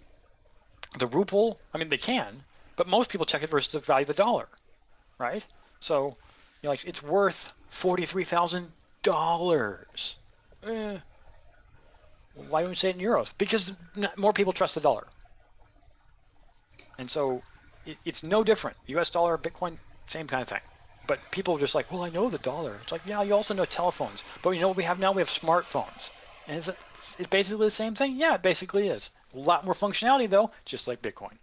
[0.98, 1.60] the ruble?
[1.74, 2.42] I mean, they can,
[2.76, 4.48] but most people check it versus the value of the dollar,
[5.18, 5.44] right?
[5.80, 6.16] So,
[6.62, 10.14] you know, like it's worth $43,000.
[10.64, 10.98] Eh,
[12.48, 13.30] why would we say it in euros?
[13.36, 13.74] Because
[14.16, 15.06] more people trust the dollar.
[16.98, 17.42] And so
[17.84, 18.78] it, it's no different.
[18.86, 19.10] U.S.
[19.10, 19.76] dollar, Bitcoin,
[20.08, 20.62] same kind of thing.
[21.06, 22.78] But people are just like, well, I know the dollar.
[22.82, 24.24] It's like, yeah, you also know telephones.
[24.42, 25.12] But you know what we have now?
[25.12, 26.10] We have smartphones.
[26.48, 26.76] And is it,
[27.18, 28.16] it basically the same thing?
[28.16, 29.10] Yeah, it basically is.
[29.34, 31.38] A lot more functionality, though, just like Bitcoin.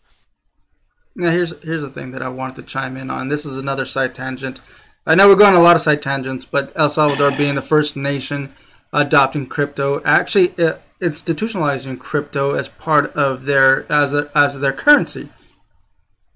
[1.15, 3.27] Now, here's here's the thing that I wanted to chime in on.
[3.27, 4.61] This is another side tangent.
[5.05, 7.95] I know we're going a lot of side tangents, but El Salvador being the first
[7.95, 8.55] nation
[8.91, 15.29] adopting crypto, actually uh, institutionalizing crypto as part of their as a, as their currency.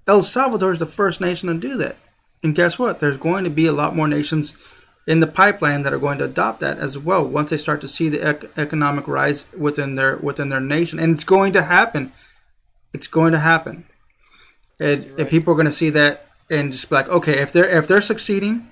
[0.07, 1.97] El Salvador is the first nation to do that.
[2.43, 2.99] And guess what?
[2.99, 4.55] There's going to be a lot more nations
[5.07, 7.87] in the pipeline that are going to adopt that as well once they start to
[7.87, 10.99] see the ec- economic rise within their within their nation.
[10.99, 12.11] And it's going to happen.
[12.93, 13.85] It's going to happen.
[14.79, 15.19] And, right.
[15.21, 17.87] and people are going to see that and just be like okay if they're if
[17.87, 18.71] they're succeeding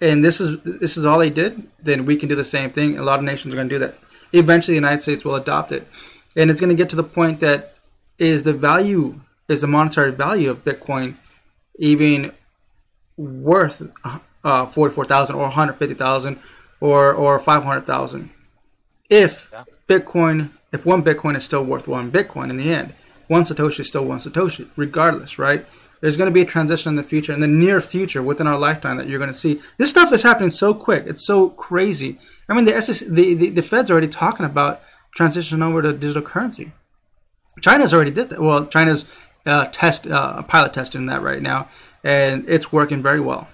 [0.00, 2.98] and this is this is all they did then we can do the same thing.
[2.98, 3.96] A lot of nations are going to do that.
[4.32, 5.86] Eventually the united states will adopt it.
[6.36, 7.74] And it's going to get to the point that
[8.18, 11.16] is the value is the monetary value of Bitcoin
[11.78, 12.32] even
[13.16, 13.82] worth
[14.44, 16.38] uh, 44,000 or 150,000
[16.80, 18.30] or or 500,000
[19.08, 19.64] if yeah.
[19.88, 22.94] Bitcoin if one Bitcoin is still worth one Bitcoin in the end
[23.28, 25.66] one Satoshi is still one Satoshi regardless right?
[26.02, 28.58] There's going to be a transition in the future in the near future within our
[28.58, 29.60] lifetime that you're going to see.
[29.78, 32.18] This stuff is happening so quick it's so crazy.
[32.48, 34.82] I mean the SEC, the, the, the Fed's already talking about
[35.14, 36.72] transition over to digital currency.
[37.62, 38.40] China's already did that.
[38.40, 39.06] Well China's
[39.46, 41.68] uh, test uh, pilot testing that right now,
[42.06, 43.48] and it's working very well.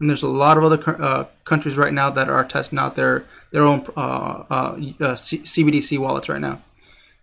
[0.00, 3.24] And there's a lot of other uh, countries right now that are testing out their
[3.50, 6.62] their own uh, uh, uh, C- CBDC wallets right now.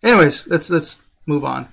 [0.03, 1.67] Anyways, let's let's move on.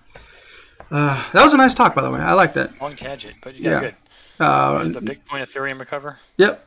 [0.90, 2.20] that was a nice talk, by the way.
[2.20, 2.80] I like that.
[2.80, 3.80] Long tangent, but you got yeah.
[3.80, 3.94] good.
[4.40, 6.18] Uh, the Bitcoin Ethereum recover?
[6.38, 6.64] Yep.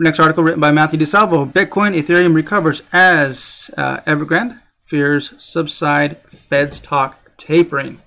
[0.00, 1.46] next article written by Matthew Di Salvo.
[1.46, 6.16] Bitcoin Ethereum recovers as Evergrande fears subside.
[6.28, 8.00] Feds talk tapering.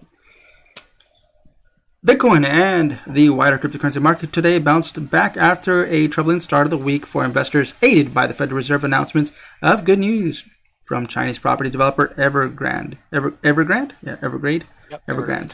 [2.06, 6.78] Bitcoin and the wider cryptocurrency market today bounced back after a troubling start of the
[6.78, 9.32] week for investors, aided by the Federal Reserve announcements
[9.64, 10.44] of good news
[10.84, 13.00] from Chinese property developer Evergrande.
[13.12, 13.94] Ever, Evergrande?
[14.04, 14.66] Yeah, Evergrande?
[14.92, 15.54] Yep, Evergrande.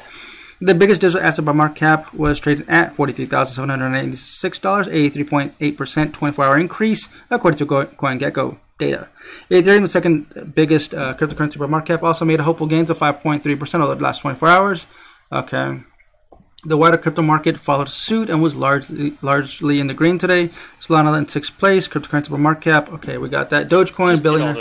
[0.60, 6.58] The biggest digital asset by market cap was traded at $43,786, a 3.8% 24 hour
[6.58, 9.08] increase, according to CoinGecko data.
[9.50, 12.98] Ethereum, the second biggest uh, cryptocurrency by market cap, also made a hopeful gains of
[12.98, 14.86] 5.3% over the last 24 hours.
[15.32, 15.84] Okay.
[16.64, 20.50] The wider crypto market followed suit and was largely largely in the green today.
[20.80, 22.94] Solana in sixth place, cryptocurrency by market cap.
[22.94, 23.68] Okay, we got that.
[23.68, 24.56] Dogecoin, billion.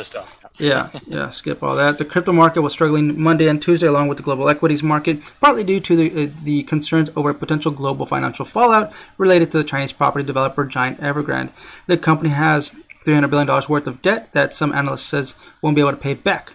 [0.59, 1.99] yeah, yeah, skip all that.
[1.99, 5.63] The crypto market was struggling Monday and Tuesday, along with the global equities market, partly
[5.63, 9.93] due to the, uh, the concerns over potential global financial fallout related to the Chinese
[9.93, 11.51] property developer giant Evergrande.
[11.87, 12.71] The company has
[13.05, 16.55] $300 billion worth of debt that some analysts says won't be able to pay back.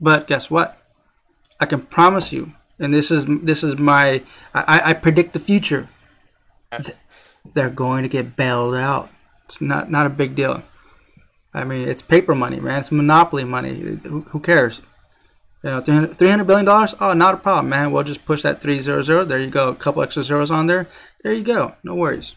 [0.00, 0.78] But guess what?
[1.60, 4.22] I can promise you, and this is this is my
[4.54, 5.88] I, I predict the future.
[7.54, 9.10] They're going to get bailed out.
[9.44, 10.62] It's not not a big deal.
[11.52, 12.80] I mean, it's paper money, man.
[12.80, 13.98] It's monopoly money.
[14.02, 14.80] Who, who cares?
[15.62, 16.68] You know, 300, $300 billion?
[17.00, 17.92] Oh, not a problem, man.
[17.92, 19.28] We'll just push that 300.
[19.28, 19.68] There you go.
[19.68, 20.88] A couple extra zeros on there.
[21.22, 21.74] There you go.
[21.84, 22.34] No worries.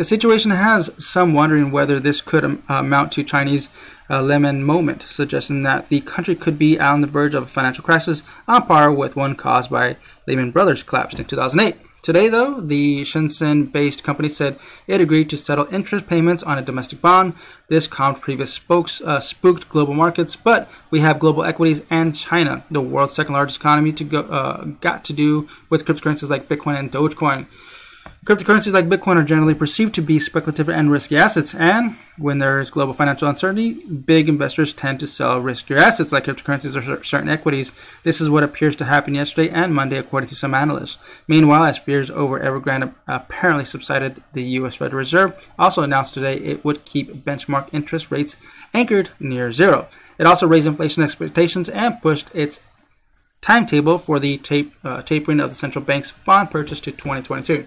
[0.00, 3.68] The situation has some wondering whether this could um, amount to Chinese
[4.08, 7.84] uh, Lehman moment, suggesting that the country could be on the verge of a financial
[7.84, 11.76] crisis on par with one caused by Lehman Brothers collapse in 2008.
[12.00, 16.62] Today, though, the Shenzhen based company said it agreed to settle interest payments on a
[16.62, 17.34] domestic bond.
[17.68, 22.64] This calmed previous spokes, uh, spooked global markets, but we have global equities and China,
[22.70, 26.78] the world's second largest economy, to go, uh, got to do with cryptocurrencies like Bitcoin
[26.78, 27.46] and Dogecoin.
[28.30, 32.60] Cryptocurrencies like Bitcoin are generally perceived to be speculative and risky assets, and when there
[32.60, 37.28] is global financial uncertainty, big investors tend to sell riskier assets like cryptocurrencies or certain
[37.28, 37.72] equities.
[38.04, 40.96] This is what appears to happen yesterday and Monday, according to some analysts.
[41.26, 44.76] Meanwhile, as fears over Evergrande apparently subsided, the U.S.
[44.76, 48.36] Federal Reserve also announced today it would keep benchmark interest rates
[48.72, 49.88] anchored near zero.
[50.18, 52.60] It also raised inflation expectations and pushed its
[53.40, 57.66] timetable for the tape, uh, tapering of the central bank's bond purchase to 2022.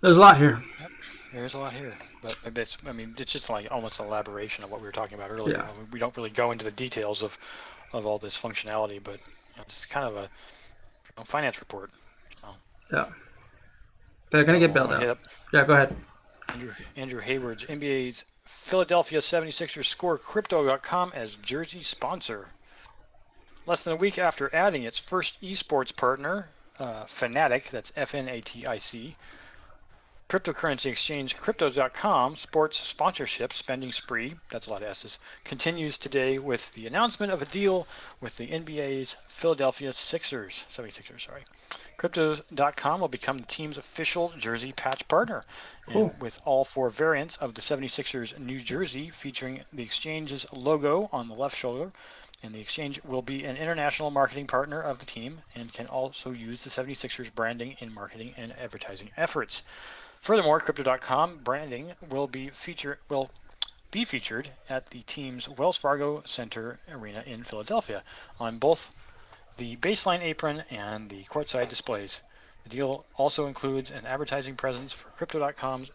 [0.00, 0.62] There's a lot here.
[0.80, 0.90] Yep.
[1.32, 4.70] There's a lot here, but it's, I mean, it's just like almost an elaboration of
[4.70, 5.58] what we were talking about earlier.
[5.58, 5.68] Yeah.
[5.92, 7.36] We don't really go into the details of,
[7.92, 9.18] of all this functionality, but
[9.60, 11.90] it's kind of a you know, finance report.
[12.92, 13.06] Yeah.
[14.30, 15.18] They're going to get bailed out.
[15.52, 15.94] Yeah, go ahead.
[16.48, 22.46] Andrew, Andrew Hayward's NBA's Philadelphia 76ers score Crypto.com as jersey sponsor.
[23.66, 28.28] Less than a week after adding its first esports partner, uh, Fnatic, that's F N
[28.28, 29.16] A T I C,
[30.28, 36.72] cryptocurrency exchange Crypto.com sports sponsorship spending spree, that's a lot of S's, continues today with
[36.72, 37.86] the announcement of a deal
[38.20, 41.42] with the NBA's Philadelphia Sixers, 76ers, sorry.
[41.96, 45.44] Crypto.com will become the team's official jersey patch partner,
[45.88, 46.12] Cool.
[46.18, 51.34] with all four variants of the 76ers New Jersey featuring the exchange's logo on the
[51.34, 51.92] left shoulder.
[52.42, 56.32] And the exchange will be an international marketing partner of the team and can also
[56.32, 59.62] use the 76ers branding in marketing and advertising efforts.
[60.20, 63.30] Furthermore, Crypto.com branding will be feature will
[63.90, 68.02] be featured at the team's Wells Fargo Center Arena in Philadelphia
[68.40, 68.90] on both
[69.56, 72.20] the baseline apron and the courtside displays.
[72.64, 75.90] The deal also includes an advertising presence for Crypto.com's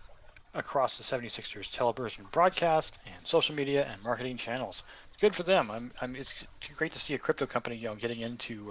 [0.54, 4.84] across the 76ers television broadcast and social media and marketing channels.
[5.20, 5.72] Good for them.
[5.72, 6.34] I'm, I'm, it's
[6.76, 8.70] great to see a crypto company, you know, getting into,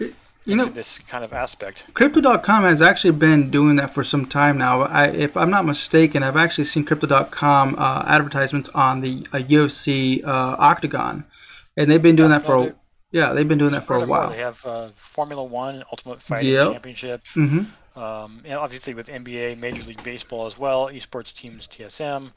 [0.00, 0.06] uh,
[0.44, 1.84] You know, this kind of aspect.
[1.92, 4.82] Crypto.com has actually been doing that for some time now.
[4.82, 10.24] I, if I'm not mistaken, I've actually seen Crypto.com uh, advertisements on the uh, UFC
[10.24, 11.24] uh, Octagon,
[11.76, 12.74] and they've been doing that for a,
[13.10, 14.30] yeah, they've been doing that for a while.
[14.30, 16.72] They have uh, Formula One, Ultimate Fighting Yep.
[16.72, 17.26] Championship.
[17.34, 17.60] hmm
[17.96, 22.30] Um, and obviously with NBA, Major League Baseball as well, esports teams TSM,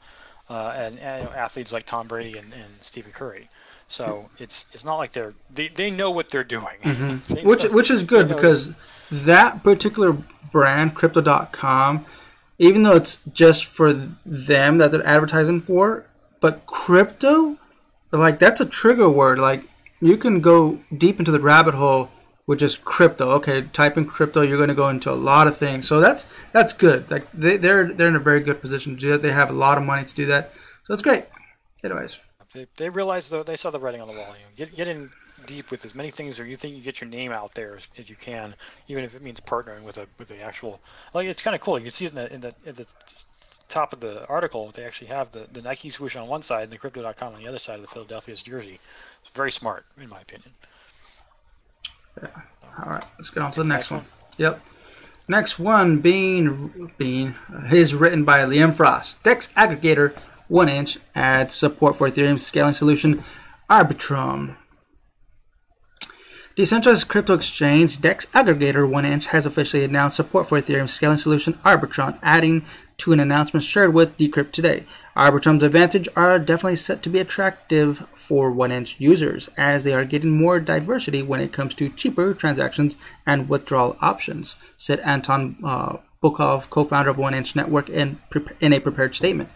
[0.50, 3.48] uh, and, and you know, athletes like Tom Brady and, and Stephen Curry.
[3.92, 6.78] So it's it's not like they're they, they know what they're doing.
[6.82, 7.46] Mm-hmm.
[7.46, 8.72] which which is good because
[9.10, 10.16] that particular
[10.50, 12.06] brand crypto.com
[12.58, 13.92] even though it's just for
[14.24, 16.06] them that they're advertising for
[16.40, 17.58] but crypto
[18.12, 19.38] like that's a trigger word.
[19.38, 19.64] Like
[20.00, 22.10] you can go deep into the rabbit hole
[22.46, 23.30] with just crypto.
[23.32, 25.86] Okay type in crypto you're going to go into a lot of things.
[25.86, 27.10] So that's that's good.
[27.10, 29.20] Like they, they're they're in a very good position to do that.
[29.20, 30.54] They have a lot of money to do that.
[30.84, 31.26] So it's great.
[31.84, 32.18] Anyways
[32.54, 34.26] They, they realized though they saw the writing on the wall.
[34.28, 35.10] You know, get get in
[35.46, 37.86] deep with as many things or you think you get your name out there as,
[37.98, 38.54] as you can,
[38.88, 40.80] even if it means partnering with a with the actual.
[41.14, 41.78] Like it's kind of cool.
[41.78, 42.86] You can see it in the in the, in the
[43.68, 44.70] top of the article.
[44.70, 47.48] They actually have the, the Nike swoosh on one side and the Crypto.com on the
[47.48, 48.78] other side of the Philadelphia's jersey.
[49.22, 50.50] It's very smart, in my opinion.
[52.20, 52.28] Yeah.
[52.78, 54.04] All right, let's get on to the next one.
[54.38, 54.60] Yep.
[55.28, 59.22] Next one being being uh, is written by Liam Frost.
[59.22, 60.18] Dex Aggregator
[60.52, 63.24] one inch adds support for Ethereum scaling solution
[63.70, 64.54] Arbitrum.
[66.54, 71.54] Decentralized crypto exchange Dex Aggregator 1 inch has officially announced support for Ethereum scaling solution
[71.64, 72.66] Arbitrum, adding
[72.98, 74.84] to an announcement shared with Decrypt today.
[75.16, 80.04] Arbitrum's advantage are definitely set to be attractive for 1 inch users, as they are
[80.04, 82.94] getting more diversity when it comes to cheaper transactions
[83.26, 88.20] and withdrawal options, said Anton uh, Bukov, co-founder of One Inch Network, in,
[88.60, 89.48] in a prepared statement.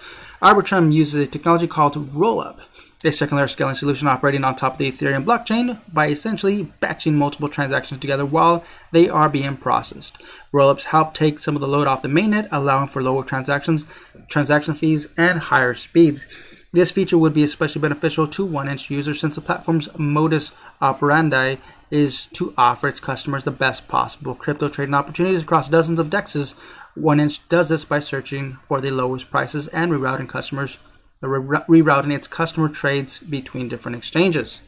[0.43, 2.61] Arbitrum uses a technology called Rollup,
[3.03, 7.17] a second layer scaling solution operating on top of the Ethereum blockchain by essentially batching
[7.17, 10.19] multiple transactions together while they are being processed.
[10.53, 13.85] Rollups help take some of the load off the mainnet, allowing for lower transactions,
[14.29, 16.27] transaction fees, and higher speeds.
[16.73, 21.57] This feature would be especially beneficial to 1inch users since the platform's modus operandi
[21.91, 26.55] is to offer its customers the best possible crypto trading opportunities across dozens of dexes.
[26.97, 30.79] 1inch does this by searching for the lowest prices and rerouting customers
[31.21, 34.61] re- rerouting its customer trades between different exchanges.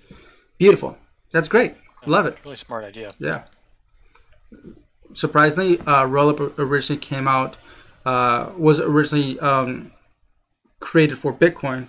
[0.58, 0.98] Beautiful.
[1.32, 1.74] That's great.
[2.06, 2.38] Love it.
[2.44, 3.14] Really smart idea.
[3.18, 3.44] Yeah.
[5.14, 7.56] Surprisingly, uh, Rollup originally came out
[8.04, 9.92] uh, was originally um,
[10.80, 11.88] created for Bitcoin.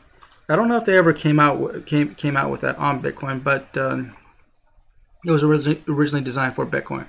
[0.50, 3.44] I don't know if they ever came out came came out with that on Bitcoin,
[3.44, 4.16] but um,
[5.26, 7.08] it was originally originally designed for Bitcoin.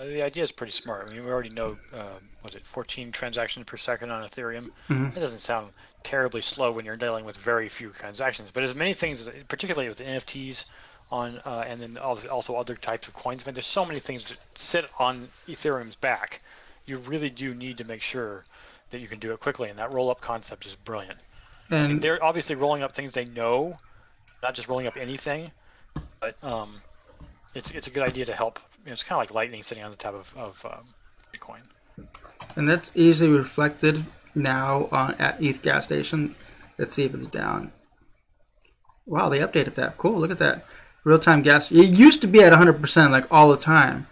[0.00, 1.06] Uh, The idea is pretty smart.
[1.06, 4.70] I mean, we already know, uh, was it 14 transactions per second on Ethereum?
[4.88, 5.16] Mhm.
[5.16, 5.72] It doesn't sound
[6.02, 10.00] terribly slow when you're dealing with very few transactions, but as many things, particularly with
[10.00, 10.64] NFTs
[11.10, 13.42] on, uh, and then also other types of coins.
[13.42, 16.40] I mean, there's so many things that sit on Ethereum's back
[16.86, 18.42] you really do need to make sure
[18.90, 21.18] that you can do it quickly, and that roll up concept is brilliant.
[21.70, 23.76] And They're obviously rolling up things they know,
[24.42, 25.52] not just rolling up anything,
[26.18, 26.80] but um,
[27.54, 28.58] it's it's a good idea to help.
[28.86, 30.94] Know, it's kind of like lightning sitting on the top of, of um,
[31.34, 31.60] Bitcoin.
[32.56, 34.04] and that's easily reflected
[34.34, 36.34] now on at ETH gas station.
[36.78, 37.72] Let's see if it's down.
[39.06, 39.98] Wow, they updated that.
[39.98, 40.64] Cool, look at that.
[41.04, 41.70] Real time gas.
[41.70, 44.06] It used to be at 100% like all the time.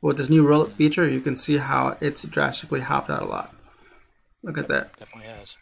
[0.00, 3.26] With this new roll up feature, you can see how it's drastically hopped out a
[3.26, 3.54] lot.
[4.42, 4.98] Look at that.
[4.98, 5.56] Definitely has.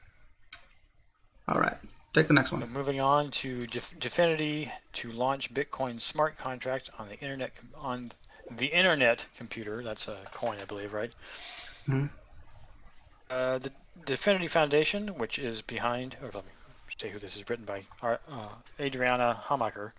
[1.48, 1.76] All right,
[2.12, 2.68] take the next one.
[2.72, 8.10] moving on to Def- Dfinity to launch Bitcoin smart contract on the internet on
[8.50, 9.82] the internet computer.
[9.82, 11.12] That's a coin, I believe, right?
[11.86, 12.10] Mhm.
[13.30, 13.72] Uh, the
[14.04, 16.50] Dfinity Foundation, which is behind, or let me
[16.98, 19.92] say who this is written by, uh, Adriana Hamacher,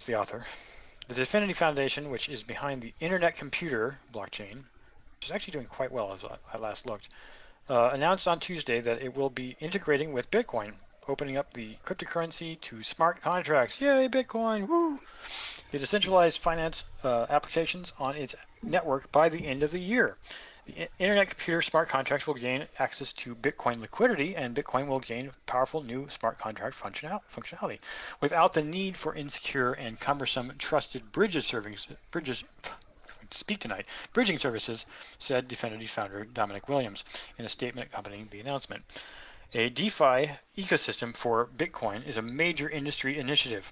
[0.00, 0.44] is the author.
[1.06, 4.64] The Dfinity Foundation, which is behind the Internet Computer blockchain,
[5.16, 7.08] which is actually doing quite well as I, I last looked,
[7.68, 10.74] uh, announced on Tuesday that it will be integrating with Bitcoin,
[11.06, 13.80] opening up the cryptocurrency to smart contracts.
[13.80, 14.66] Yay, Bitcoin!
[14.68, 15.00] Woo!
[15.70, 20.16] The decentralized finance uh, applications on its network by the end of the year.
[20.64, 25.32] The Internet Computer smart contracts will gain access to Bitcoin liquidity, and Bitcoin will gain
[25.46, 27.78] powerful new smart contract functionality
[28.20, 31.76] without the need for insecure and cumbersome trusted bridges serving
[32.10, 32.44] bridges
[33.30, 33.86] speak tonight.
[34.12, 34.86] Bridging services,
[35.18, 37.04] said Dfinity founder Dominic Williams
[37.36, 38.84] in a statement accompanying the announcement.
[39.54, 43.70] A DeFi ecosystem for Bitcoin is a major industry initiative.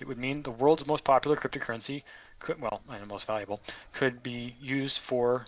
[0.00, 2.02] It would mean the world's most popular cryptocurrency
[2.38, 3.60] could, well, and most valuable,
[3.92, 5.46] could be used for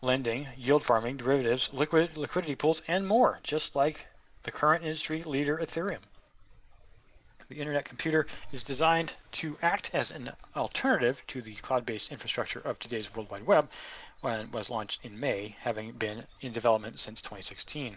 [0.00, 4.06] lending, yield farming, derivatives, liquid liquidity pools, and more, just like
[4.44, 6.00] the current industry leader Ethereum.
[7.50, 12.78] The Internet Computer is designed to act as an alternative to the cloud-based infrastructure of
[12.78, 13.68] today's World Wide Web
[14.20, 17.96] when was launched in May, having been in development since 2016.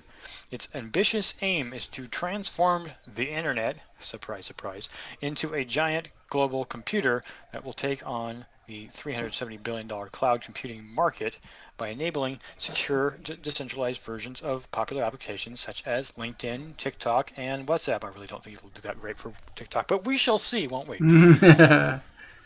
[0.51, 4.89] Its ambitious aim is to transform the Internet, surprise, surprise,
[5.21, 11.37] into a giant global computer that will take on the $370 billion cloud computing market
[11.77, 18.05] by enabling secure, de- decentralized versions of popular applications such as LinkedIn, TikTok, and WhatsApp.
[18.05, 20.87] I really don't think it'll do that great for TikTok, but we shall see, won't
[20.87, 20.99] we?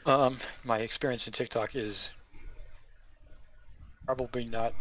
[0.07, 2.11] Um, my experience in TikTok is
[4.07, 4.73] probably not.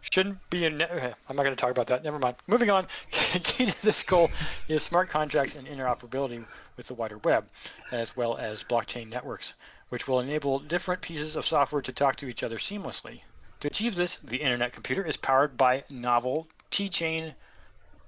[0.00, 0.80] Shouldn't be in.
[0.80, 2.04] okay, I'm not going to talk about that.
[2.04, 2.36] Never mind.
[2.46, 2.86] Moving on.
[3.10, 4.30] Key to this goal
[4.68, 6.44] is smart contracts and interoperability
[6.76, 7.48] with the wider web,
[7.90, 9.54] as well as blockchain networks,
[9.88, 13.22] which will enable different pieces of software to talk to each other seamlessly.
[13.60, 17.34] To achieve this, the Internet computer is powered by novel T-chain,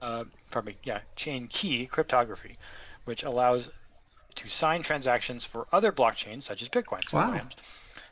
[0.00, 2.56] uh, pardon me, yeah, chain key cryptography,
[3.04, 3.70] which allows
[4.36, 7.12] to sign transactions for other blockchains such as Bitcoin.
[7.12, 7.30] Wow.
[7.30, 7.56] Williams.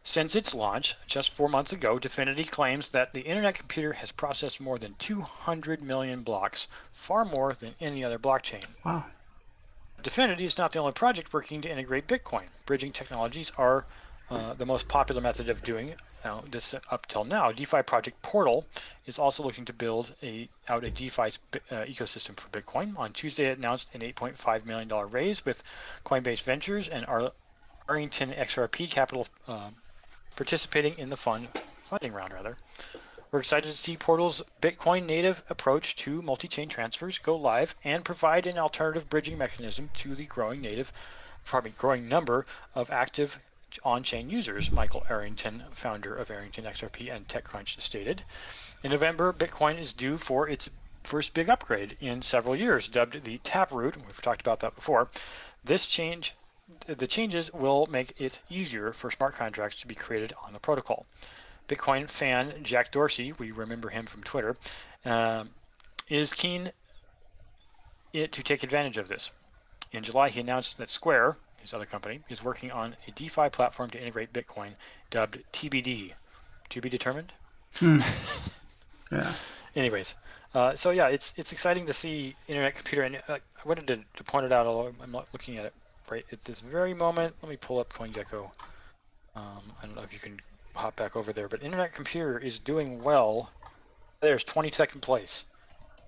[0.09, 4.59] Since its launch just four months ago, Dfinity claims that the Internet computer has processed
[4.59, 8.65] more than 200 million blocks, far more than any other blockchain.
[8.87, 9.05] wow.
[10.03, 12.45] Dfinity is not the only project working to integrate Bitcoin.
[12.65, 13.85] Bridging technologies are
[14.31, 15.95] uh, the most popular method of doing
[16.25, 17.53] uh, this up till now.
[17.53, 18.65] DeFi project Portal
[19.05, 21.21] is also looking to build a, out a DeFi
[21.71, 22.97] uh, ecosystem for Bitcoin.
[22.97, 25.63] On Tuesday, it announced an $8.5 million raise with
[26.07, 27.33] Coinbase Ventures and Ar-
[27.87, 29.69] Arlington XRP Capital uh,
[30.39, 31.49] participating in the fund
[31.91, 32.33] funding round.
[32.33, 32.57] Rather,
[33.33, 38.47] we're excited to see Portal's Bitcoin native approach to multi-chain transfers go live and provide
[38.47, 40.93] an alternative bridging mechanism to the growing native,
[41.77, 43.41] growing number of active
[43.83, 44.71] on-chain users.
[44.71, 48.23] Michael Arrington, founder of Arrington XRP and TechCrunch, stated.
[48.85, 50.71] In November, Bitcoin is due for its
[51.03, 53.97] first big upgrade in several years, dubbed the Taproot.
[53.97, 55.09] We've talked about that before.
[55.65, 56.35] This change
[56.87, 61.07] the changes will make it easier for smart contracts to be created on the protocol.
[61.69, 64.57] Bitcoin fan Jack Dorsey, we remember him from Twitter,
[65.05, 65.51] um,
[66.09, 66.73] is keen
[68.13, 69.31] it to take advantage of this.
[69.93, 73.91] In July, he announced that Square, his other company, is working on a DeFi platform
[73.91, 74.73] to integrate Bitcoin,
[75.11, 76.13] dubbed TBD.
[76.71, 77.33] To be determined.
[79.11, 79.33] Yeah.
[79.75, 80.17] Anyways,
[80.53, 84.01] uh, so yeah, it's it's exciting to see internet computer, and uh, I wanted to,
[84.17, 84.67] to point it out.
[84.67, 85.73] Although I'm not looking at it
[86.11, 87.35] right at this very moment.
[87.43, 88.51] Let me pull up CoinGecko.
[89.37, 90.41] Um, I don't know if you can
[90.75, 93.51] hop back over there, but internet computer is doing well.
[94.21, 95.45] There's 22nd place.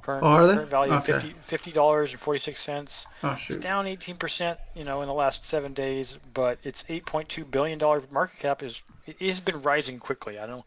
[0.03, 0.55] Current, Oh, are they?
[0.55, 1.13] current value Okay.
[1.13, 3.07] 50 fifty dollars and forty six cents.
[3.23, 7.79] Oh It's down 18%, you know, in the last seven days, but its 8.2 billion
[7.79, 10.39] dollar market cap is it has been rising quickly.
[10.39, 10.65] I don't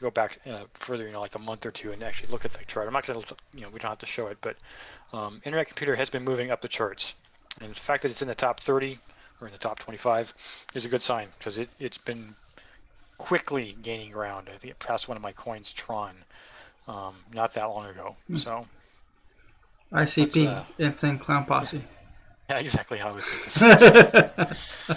[0.00, 2.52] go back uh, further, you know, like a month or two, and actually look at
[2.52, 2.86] the chart.
[2.86, 4.56] I'm not going to, you know, we don't have to show it, but
[5.12, 7.14] um, Internet Computer has been moving up the charts,
[7.60, 8.98] and the fact that it's in the top 30
[9.40, 10.32] or in the top 25
[10.74, 12.34] is a good sign because it it's been
[13.18, 14.48] quickly gaining ground.
[14.52, 16.14] I think it passed one of my coins, Tron,
[16.88, 18.16] um, not that long ago.
[18.28, 18.36] Hmm.
[18.36, 18.66] So
[19.92, 21.82] ICP, uh, Insane Clown Posse.
[22.50, 24.56] yeah, exactly how I was thinking.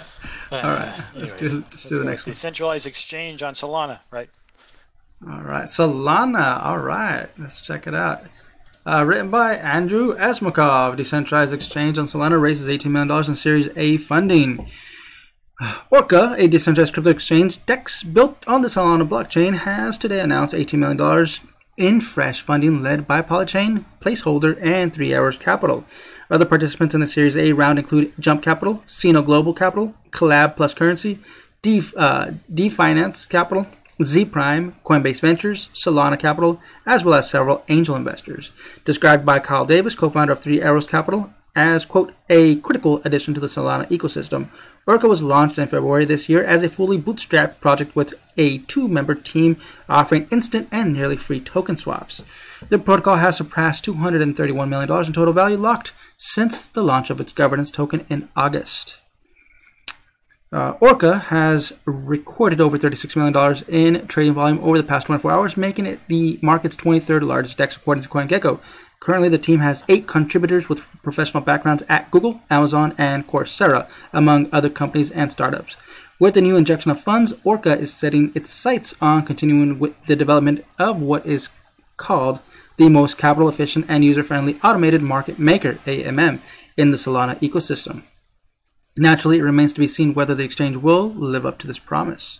[0.52, 2.32] All right, let's do, let's do the next one.
[2.32, 4.28] Decentralized exchange on Solana, right?
[5.26, 6.64] All right, Solana.
[6.64, 8.24] All right, let's check it out.
[8.86, 13.98] Uh, written by Andrew Asmakov, decentralized exchange on Solana raises $18 million in Series A
[13.98, 14.70] funding.
[15.90, 20.78] Orca, a decentralized crypto exchange, DEX built on the Solana blockchain, has today announced $18
[20.78, 21.26] million
[21.76, 25.84] in fresh funding led by Polychain, Placeholder, and Three Arrows Capital.
[26.30, 30.72] Other participants in the Series A round include Jump Capital, Sino Global Capital, Collab Plus
[30.72, 31.18] Currency,
[31.60, 33.66] D, uh, DeFiance Capital,
[34.02, 38.50] Zee Prime, Coinbase Ventures, Solana Capital, as well as several angel investors.
[38.84, 43.34] Described by Kyle Davies, co founder of Three Arrows Capital, as, quote, a critical addition
[43.34, 44.48] to the Solana ecosystem.
[44.86, 48.88] Orca was launched in February this year as a fully bootstrapped project with a two
[48.88, 49.56] member team
[49.88, 52.22] offering instant and nearly free token swaps.
[52.68, 57.32] The protocol has surpassed $231 million in total value locked since the launch of its
[57.32, 58.99] governance token in August.
[60.52, 65.56] Uh, Orca has recorded over $36 million in trading volume over the past 24 hours,
[65.56, 68.58] making it the market's 23rd largest DEX according to CoinGecko.
[68.98, 74.48] Currently, the team has eight contributors with professional backgrounds at Google, Amazon, and Coursera, among
[74.52, 75.76] other companies and startups.
[76.18, 80.16] With the new injection of funds, Orca is setting its sights on continuing with the
[80.16, 81.50] development of what is
[81.96, 82.40] called
[82.76, 86.40] the most capital efficient and user friendly automated market maker, AMM,
[86.76, 88.02] in the Solana ecosystem.
[89.00, 92.38] Naturally, it remains to be seen whether the exchange will live up to this promise.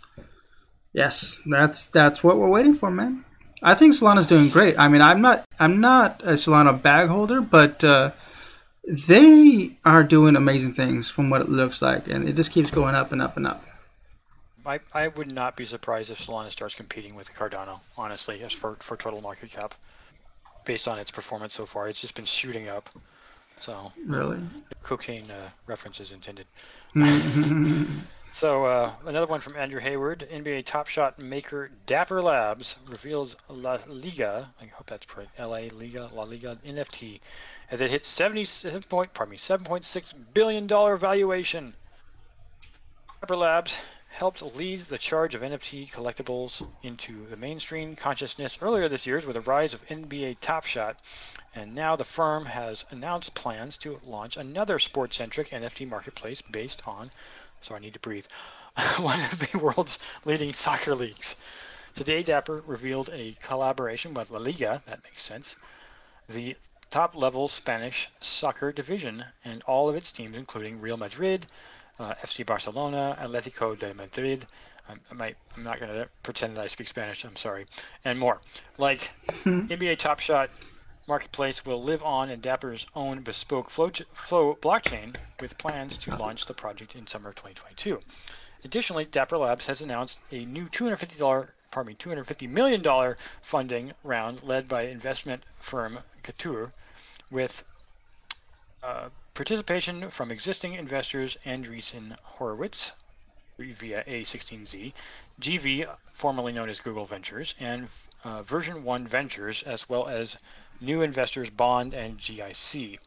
[0.92, 3.24] Yes, that's that's what we're waiting for, man.
[3.62, 4.78] I think Solana's doing great.
[4.78, 8.12] I mean, I'm not I'm not a Solana bag holder, but uh,
[8.86, 12.94] they are doing amazing things from what it looks like, and it just keeps going
[12.94, 13.64] up and up and up.
[14.66, 18.76] I, I would not be surprised if Solana starts competing with Cardano, honestly, as for,
[18.80, 19.74] for total market cap.
[20.66, 22.90] Based on its performance so far, it's just been shooting up.
[23.60, 24.38] So, Really?
[24.82, 26.46] cocaine uh, references intended.
[28.32, 33.78] so, uh, another one from Andrew Hayward NBA Top Shot maker Dapper Labs reveals La
[33.86, 37.20] Liga, I hope that's right, LA Liga, La Liga NFT,
[37.70, 41.74] as it hits 77 point, pardon me, 7.6 billion dollar valuation.
[43.20, 43.78] Dapper Labs
[44.10, 49.34] helped lead the charge of NFT collectibles into the mainstream consciousness earlier this year with
[49.34, 50.98] the rise of NBA Top Shot,
[51.54, 57.10] and now the firm has announced plans to launch another sports-centric NFT marketplace based on,
[57.60, 58.26] so I need to breathe,
[58.98, 61.36] one of the world's leading soccer leagues.
[61.94, 65.56] Today, Dapper revealed a collaboration with La Liga, that makes sense,
[66.28, 66.56] the
[66.90, 71.46] top level Spanish soccer division, and all of its teams, including Real Madrid,
[72.00, 74.46] uh, FC Barcelona, Atletico de Madrid.
[74.88, 77.24] I, I might, I'm not going to pretend that I speak Spanish.
[77.24, 77.66] I'm sorry,
[78.04, 78.40] and more.
[78.78, 79.10] Like
[79.44, 80.50] NBA Top Shot
[81.06, 86.46] Marketplace will live on in Dapper's own bespoke flow, flow blockchain, with plans to launch
[86.46, 88.00] the project in summer of 2022.
[88.64, 94.68] Additionally, Dapper Labs has announced a new $250 pardon me, $250 million funding round led
[94.68, 96.70] by investment firm Coatue,
[97.30, 97.62] with
[98.82, 102.92] uh, participation from existing investors Andreessen Horowitz
[103.58, 104.92] via A16Z,
[105.40, 107.88] GV, formerly known as Google Ventures, and
[108.24, 110.36] uh, Version 1 Ventures, as well as
[110.80, 112.98] new investors Bond and GIC.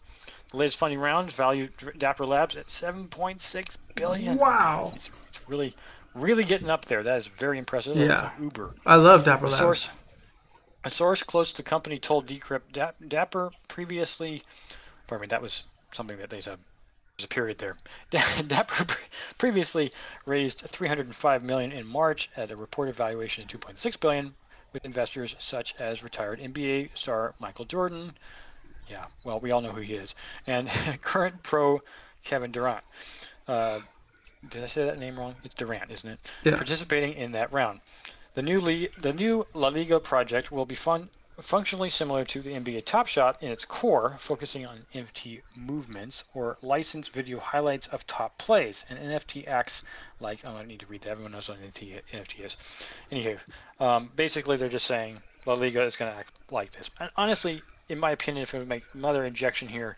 [0.51, 4.37] The latest funding round valued Dapper Labs at 7.6 billion.
[4.37, 4.91] Wow.
[4.95, 5.75] It's, it's really,
[6.13, 7.01] really getting up there.
[7.01, 7.97] That is very impressive.
[7.97, 8.31] Yeah.
[8.39, 8.75] Uber.
[8.85, 9.57] I love Dapper A Labs.
[9.57, 9.89] source,
[10.83, 14.43] a source close to the company told Decrypt Dap, Dapper previously,
[15.07, 15.63] pardon me, that was
[15.93, 16.57] something that they said.
[17.17, 17.77] There's a period there.
[18.47, 18.85] Dapper
[19.37, 19.91] previously
[20.25, 24.33] raised 305 million in March at a reported valuation of 2.6 billion,
[24.73, 28.13] with investors such as retired NBA star Michael Jordan.
[28.89, 30.15] Yeah, well, we all know who he is,
[30.47, 30.69] and
[31.01, 31.81] current pro
[32.23, 32.83] Kevin Durant.
[33.47, 33.79] Uh,
[34.49, 35.35] did I say that name wrong?
[35.43, 36.19] It's Durant, isn't it?
[36.43, 36.55] Yeah.
[36.55, 37.79] Participating in that round.
[38.33, 42.51] The new Le- the new La Liga project will be fun- functionally similar to the
[42.51, 48.05] NBA Top Shot in its core, focusing on NFT movements or licensed video highlights of
[48.05, 48.85] top plays.
[48.89, 49.83] And NFT acts
[50.19, 51.11] like oh, I need to read that.
[51.11, 52.57] Everyone knows what NFT, NFT is.
[53.11, 53.39] Anywho,
[53.79, 56.89] um, basically they're just saying La Liga is going to act like this.
[56.99, 59.97] And honestly, in my opinion, if would make another injection here,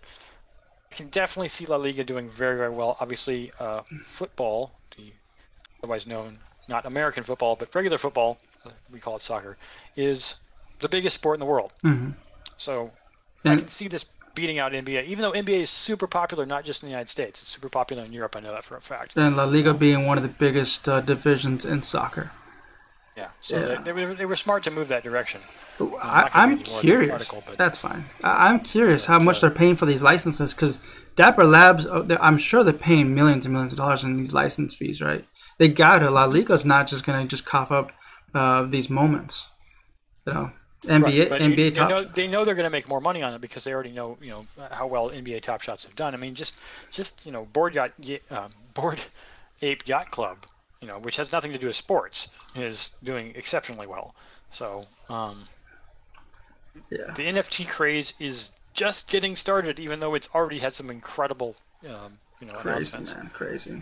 [0.91, 2.97] I can definitely see La Liga doing very, very well.
[2.99, 5.11] Obviously, uh, football, the
[5.83, 9.57] otherwise known not American football, but regular football, uh, we call it soccer,
[9.95, 10.35] is
[10.85, 11.71] the biggest sport in the world.
[11.83, 12.13] Mhm.
[12.57, 12.91] So
[13.43, 14.05] I can see this
[14.35, 17.41] beating out NBA, even though NBA is super popular, not just in the United States.
[17.41, 18.35] It's super popular in Europe.
[18.35, 19.13] I know that for a fact.
[19.15, 22.31] And La Liga being one of the biggest uh, divisions in soccer.
[23.17, 23.65] Yeah, so Yeah.
[23.75, 25.41] They, they, were, they were smart to move that direction.
[25.79, 27.11] I, not gonna I'm read more of the curious.
[27.11, 28.05] article, That's fine.
[28.23, 30.79] I, I'm curious how much they're paying for these licenses because
[31.15, 34.73] Dapper Labs, uh, I'm sure they're paying millions and millions of dollars in these license
[34.73, 35.25] fees, right?
[35.57, 36.11] They got to.
[36.11, 37.93] La Liga's not just going to just cough up
[38.33, 39.47] uh, these moments.
[40.27, 40.51] You know,
[40.85, 41.89] NBA, Right, NBA they top.
[41.89, 44.17] know, they know they're going to make more money on it because they already know
[44.21, 46.13] you know how well NBA Top Shots have done.
[46.13, 46.55] I mean, just
[46.91, 49.01] just you know, board yacht, Ye- um, board
[49.61, 50.45] ape yacht club,
[50.81, 54.15] you know, which has nothing to do with sports, is doing exceptionally well.
[54.51, 55.45] So um,
[56.89, 57.11] yeah.
[57.15, 61.55] the NFT craze is just getting started, even though it's already had some incredible
[61.87, 63.29] um, you know Crazy, man.
[63.33, 63.81] Crazy.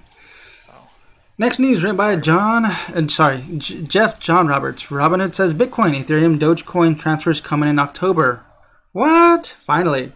[1.36, 4.88] Next news written by John, sorry, J- Jeff John Roberts.
[4.88, 8.45] Robinhood says Bitcoin, Ethereum, Dogecoin transfers coming in October.
[8.91, 9.55] What?
[9.59, 10.11] Finally.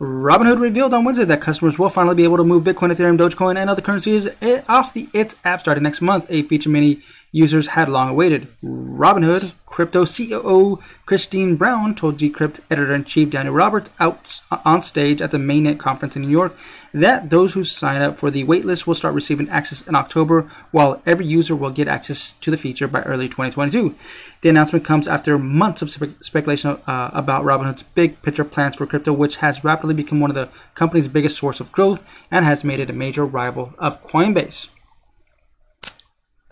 [0.00, 3.56] Robinhood revealed on Wednesday that customers will finally be able to move Bitcoin, Ethereum, Dogecoin,
[3.56, 7.02] and other currencies eh, off the its app starting next month, a feature many
[7.34, 8.46] users had long awaited.
[8.62, 15.36] Robinhood crypto COO Christine Brown told Decrypt editor-in-chief Daniel Roberts out on stage at the
[15.36, 16.56] Mainnet conference in New York
[16.92, 21.02] that those who sign up for the waitlist will start receiving access in October, while
[21.04, 23.96] every user will get access to the feature by early 2022.
[24.42, 28.86] The announcement comes after months of spe- speculation uh, about Robinhood's big picture plans for
[28.86, 32.62] crypto, which has rapidly become one of the company's biggest source of growth and has
[32.62, 34.68] made it a major rival of Coinbase.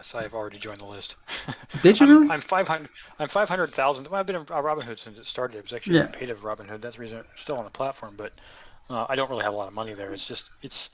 [0.02, 1.14] Yes, I've already joined the list.
[1.82, 2.28] Did you I'm, really?
[2.28, 2.88] I'm 500.
[3.20, 4.08] I'm 500,000.
[4.08, 5.58] Well, I've been in uh, Robinhood since it started.
[5.58, 6.04] It was actually Yeah.
[6.06, 6.80] a paid of Robinhood.
[6.80, 8.14] That's the reason I'm still on the platform.
[8.16, 8.32] But
[8.90, 10.12] uh, I don't really have a lot of money there.
[10.12, 10.90] It's just it's.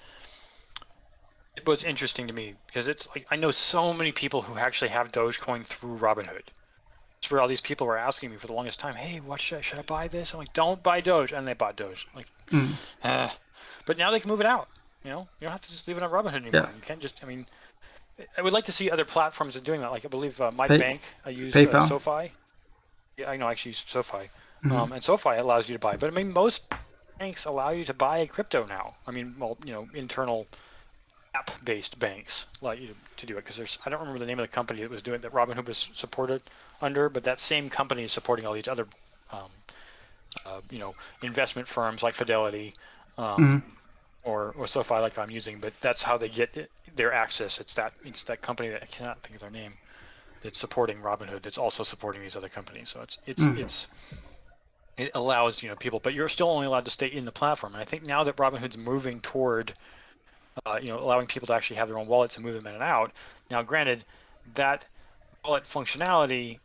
[1.57, 4.91] It was interesting to me because it's like I know so many people who actually
[4.91, 6.43] have Dogecoin through Robinhood.
[7.19, 9.59] It's where all these people were asking me for the longest time, "Hey, what should
[9.59, 12.07] I, should I buy this?" I'm like, "Don't buy Doge," and they bought Doge.
[12.13, 12.73] I'm like, Mm.
[13.05, 13.29] eh.
[13.87, 14.69] but now they can move it out.
[15.03, 16.51] You know, you don't have to just leave it on Robinhood anymore.
[16.53, 16.75] Yeah.
[16.77, 17.23] You can't just.
[17.23, 17.47] I mean,
[18.37, 19.91] I would like to see other platforms are doing that.
[19.91, 22.33] Like I believe uh, my Pay- bank, I use uh, SoFi.
[23.17, 23.47] Yeah, I know.
[23.47, 24.29] I actually use SoFi,
[24.71, 25.97] um, and SoFi allows you to buy.
[25.97, 26.63] But I mean, most
[27.19, 28.95] banks allow you to buy crypto now.
[29.07, 30.47] I mean, well, you know, internal
[31.35, 33.79] app-based banks allow you to do it because there's.
[33.85, 35.33] I don't remember the name of the company that was doing that.
[35.33, 36.43] Robinhood was supported
[36.81, 38.87] under, but that same company is supporting all these other,
[39.33, 39.51] um,
[40.47, 42.75] uh, you know, investment firms like Fidelity.
[43.17, 43.63] Um,
[44.25, 47.61] or, or SoFi like I'm using, but that's how they get it, their access.
[47.61, 49.75] It's that it's that company that I cannot think of their name
[50.43, 52.89] that's supporting Robinhood that's also supporting these other companies.
[52.89, 53.87] So it's it's it's
[54.97, 57.75] it allows you know people, but you're still only allowed to stay in the platform.
[57.75, 59.73] And I think now that Robinhood's moving toward
[60.67, 62.75] uh, you know allowing people to actually have their own wallets and move them in
[62.75, 63.13] and out.
[63.51, 64.05] Now, granted,
[64.55, 64.85] that
[65.45, 66.59] wallet functionality.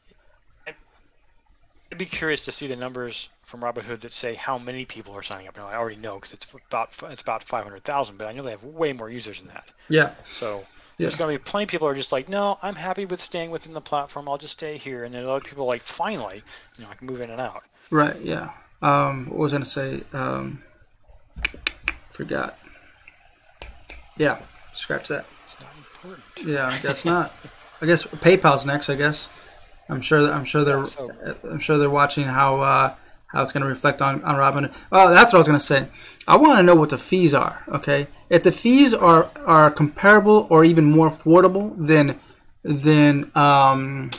[1.94, 5.22] I'd be curious to see the numbers from Robinhood that say how many people are
[5.22, 5.56] signing up.
[5.56, 8.64] Now I already know because it's about it's about 500,000, but I know they have
[8.64, 9.70] way more users than that.
[9.89, 10.14] Yeah.
[10.26, 10.66] So
[10.98, 13.22] there's going to be plenty of people who are just like, no, I'm happy with
[13.22, 14.28] staying within the platform.
[14.28, 15.04] I'll just stay here.
[15.04, 16.41] And then other people are like, finally,
[16.80, 17.62] you know, I can move in and out.
[17.91, 18.20] Right.
[18.22, 18.50] Yeah.
[18.82, 20.02] Um, what was I gonna say?
[20.14, 20.64] Um,
[22.10, 22.58] forgot.
[24.18, 24.39] Yeah.
[24.74, 25.28] Scratch that.
[25.46, 26.24] It's not important.
[26.44, 26.70] Yeah.
[26.70, 27.32] I guess not.
[27.84, 28.89] I guess PayPal's next.
[28.89, 29.30] I guess.
[29.90, 30.32] I'm sure.
[30.32, 30.86] I'm sure they're.
[30.86, 31.12] so-
[31.50, 32.96] I'm sure they're watching how uh,
[33.28, 34.72] how it's going to reflect on on Robin.
[34.92, 35.88] Well, that's what I was going to say.
[36.28, 37.64] I want to know what the fees are.
[37.68, 42.20] Okay, if the fees are are comparable or even more affordable than
[42.64, 44.10] than um,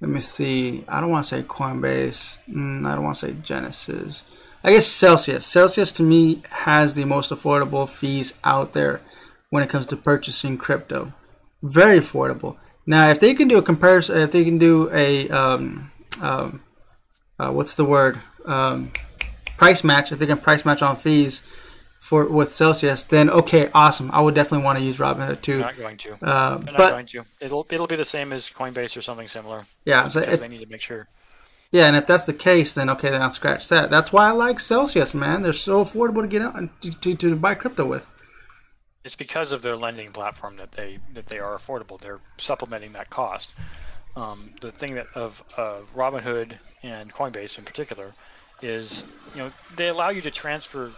[0.00, 0.84] let me see.
[0.88, 2.38] I don't want to say Coinbase.
[2.48, 4.22] Mm, I don't want to say Genesis.
[4.64, 5.44] I guess Celsius.
[5.44, 9.00] Celsius to me has the most affordable fees out there
[9.50, 11.12] when it comes to purchasing crypto.
[11.62, 12.56] Very affordable.
[12.86, 16.62] Now, if they can do a comparison, if they can do a um, um,
[17.38, 18.92] uh, what's the word um,
[19.56, 21.42] price match, if they can price match on fees
[22.00, 24.10] for with Celsius, then okay, awesome.
[24.12, 25.58] I would definitely want to use Robinhood too.
[25.58, 26.12] They're not going to.
[26.14, 27.24] Uh, They're not but going to.
[27.40, 30.60] It'll it'll be the same as Coinbase or something similar yeah, so if, they need
[30.60, 31.08] to make sure.
[31.70, 33.90] Yeah, and if that's the case, then okay, then I'll scratch that.
[33.90, 35.42] That's why I like Celsius, man.
[35.42, 38.08] They're so affordable to get out and to, to, to buy crypto with.
[39.04, 42.00] It's because of their lending platform that they that they are affordable.
[42.00, 43.52] They're supplementing that cost.
[44.14, 48.12] Um, the thing that of uh, Robinhood and Coinbase in particular
[48.60, 49.02] is,
[49.34, 50.90] you know, they allow you to transfer.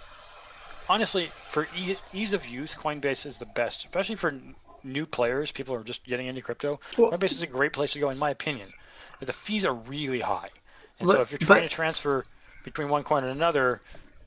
[0.88, 5.50] Honestly, for e- ease of use, Coinbase is the best, especially for n- new players.
[5.50, 6.78] People are just getting into crypto.
[6.98, 8.70] Well- Coinbase is a great place to go, in my opinion.
[9.18, 10.48] But the fees are really high,
[11.00, 12.26] and so if you're trying but- to transfer
[12.64, 13.80] between one coin and another,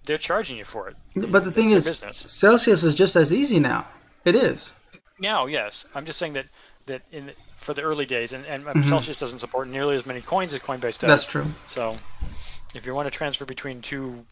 [0.08, 0.96] they're charging you for it.
[1.16, 2.18] But the thing is, business.
[2.18, 3.88] Celsius is just as easy now.
[4.26, 4.74] It is.
[5.20, 6.48] Now, yes, I'm just saying that
[6.88, 10.22] that in for the early days, and, and um, Celsius doesn't support nearly as many
[10.22, 10.96] coins as Coinbase does.
[10.98, 11.08] Mm-hmm.
[11.08, 11.46] That's true.
[11.68, 11.98] So,
[12.74, 14.26] if you want to transfer between two,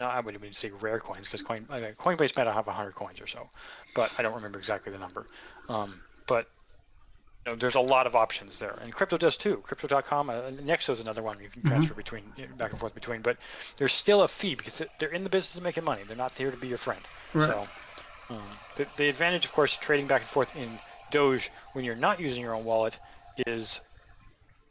[0.00, 3.26] no, I wouldn't even say rare coins because Coin Coinbase might have 100 coins or
[3.26, 3.48] so,
[3.94, 5.26] but I don't remember exactly the number.
[5.68, 6.48] Um, but
[7.44, 9.56] you know, there's a lot of options there, and crypto does too.
[9.64, 11.96] Crypto.com, uh, Nexo is another one you can transfer mm-hmm.
[11.96, 12.24] between,
[12.56, 13.20] back and forth between.
[13.20, 13.36] But
[13.76, 16.02] there's still a fee because they're in the business of making money.
[16.06, 17.00] They're not here to be your friend.
[17.34, 17.50] Right.
[17.50, 17.68] So
[18.30, 18.40] um,
[18.76, 20.68] the, the advantage, of course, trading back and forth in
[21.10, 22.98] Doge when you're not using your own wallet
[23.46, 23.80] is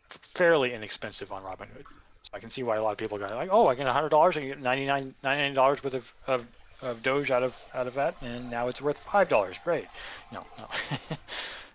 [0.08, 1.86] fairly inexpensive on Robinhood.
[2.24, 4.10] So I can see why a lot of people got like, oh, I get hundred
[4.10, 6.48] dollars, I get 99 dollars worth of, of,
[6.82, 9.58] of Doge out of out of that, and now it's worth five dollars.
[9.64, 9.86] Great.
[10.32, 10.66] No, no.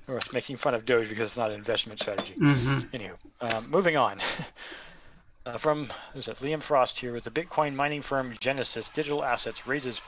[0.08, 2.34] We're making fun of Doge because it's not an investment strategy.
[2.34, 2.96] Mm-hmm.
[2.96, 4.20] Anywho, um, moving on.
[5.46, 6.36] uh, from who's that?
[6.36, 10.00] Liam Frost here with the Bitcoin mining firm Genesis Digital Assets raises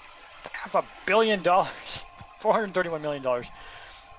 [0.53, 2.05] half a billion dollars,
[2.41, 3.47] 431 million dollars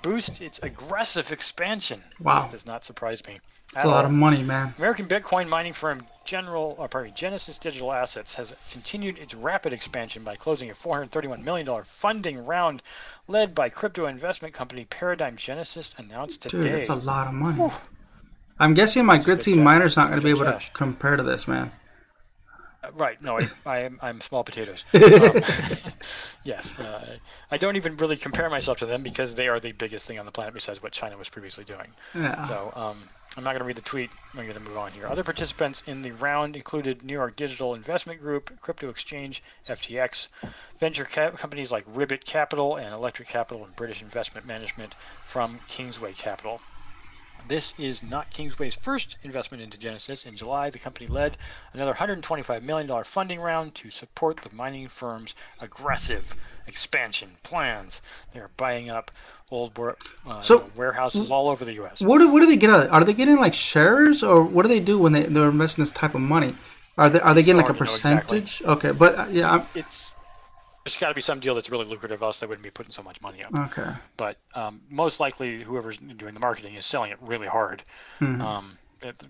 [0.01, 2.03] boost its aggressive expansion.
[2.19, 2.41] Wow.
[2.41, 3.39] This does not surprise me.
[3.73, 4.73] That's a lot of money, man.
[4.77, 9.33] American Bitcoin mining firm General, or uh, pardon me, Genesis Digital Assets has continued its
[9.33, 12.83] rapid expansion by closing a $431 million funding round
[13.27, 16.61] led by crypto investment company Paradigm Genesis announced today.
[16.61, 17.57] Dude, that's a lot of money.
[17.57, 17.71] Whew.
[18.59, 20.67] I'm guessing my Gritzy miner's not going to be able cash.
[20.67, 21.71] to compare to this, man.
[22.93, 23.21] Right.
[23.21, 24.83] No, I, I am I'm small potatoes.
[24.93, 25.41] Um,
[26.43, 26.73] yes.
[26.79, 27.17] Uh,
[27.51, 30.25] I don't even really compare myself to them because they are the biggest thing on
[30.25, 31.87] the planet besides what China was previously doing.
[32.15, 32.47] Yeah.
[32.47, 33.03] So um,
[33.37, 34.11] I'm not going to read the tweet.
[34.33, 35.07] I'm going to move on here.
[35.07, 40.27] Other participants in the round included New York Digital Investment Group, Crypto Exchange, FTX,
[40.79, 46.11] venture cap- companies like Ribbit Capital and Electric Capital, and British Investment Management from Kingsway
[46.11, 46.59] Capital.
[47.47, 50.25] This is not Kingsway's first investment into Genesis.
[50.25, 51.37] In July, the company led
[51.73, 56.35] another $125 million funding round to support the mining firm's aggressive
[56.67, 58.01] expansion plans.
[58.31, 59.09] They are buying up
[59.51, 59.77] old
[60.25, 62.01] uh, so, warehouses all over the U.S.
[62.01, 62.91] What do, what do they get out of it?
[62.91, 65.91] Are they getting like shares, or what do they do when they, they're investing this
[65.91, 66.55] type of money?
[66.97, 68.61] Are they are they getting like a percentage?
[68.61, 68.67] Exactly.
[68.67, 70.11] Okay, but uh, yeah, I'm, it's
[70.83, 73.03] there's got to be some deal that's really lucrative, else they wouldn't be putting so
[73.03, 73.71] much money up.
[73.71, 73.91] Okay.
[74.17, 77.83] But um, most likely, whoever's doing the marketing is selling it really hard,
[78.19, 78.41] mm-hmm.
[78.41, 78.77] um,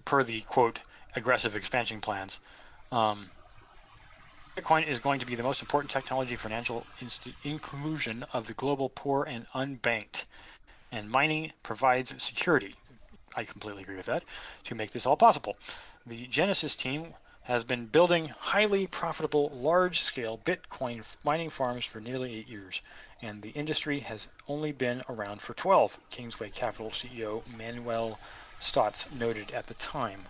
[0.05, 0.79] per the quote
[1.15, 2.39] aggressive expansion plans.
[2.91, 3.29] Um,
[4.57, 6.85] Bitcoin is going to be the most important technology for financial
[7.43, 10.25] inclusion of the global poor and unbanked,
[10.91, 12.75] and mining provides security.
[13.33, 14.25] I completely agree with that.
[14.65, 15.55] To make this all possible,
[16.05, 22.35] the Genesis team has been building highly profitable, large scale Bitcoin mining farms for nearly
[22.35, 22.81] eight years,
[23.21, 28.19] and the industry has only been around for 12, Kingsway Capital CEO Manuel
[28.59, 30.27] Stotz noted at the time.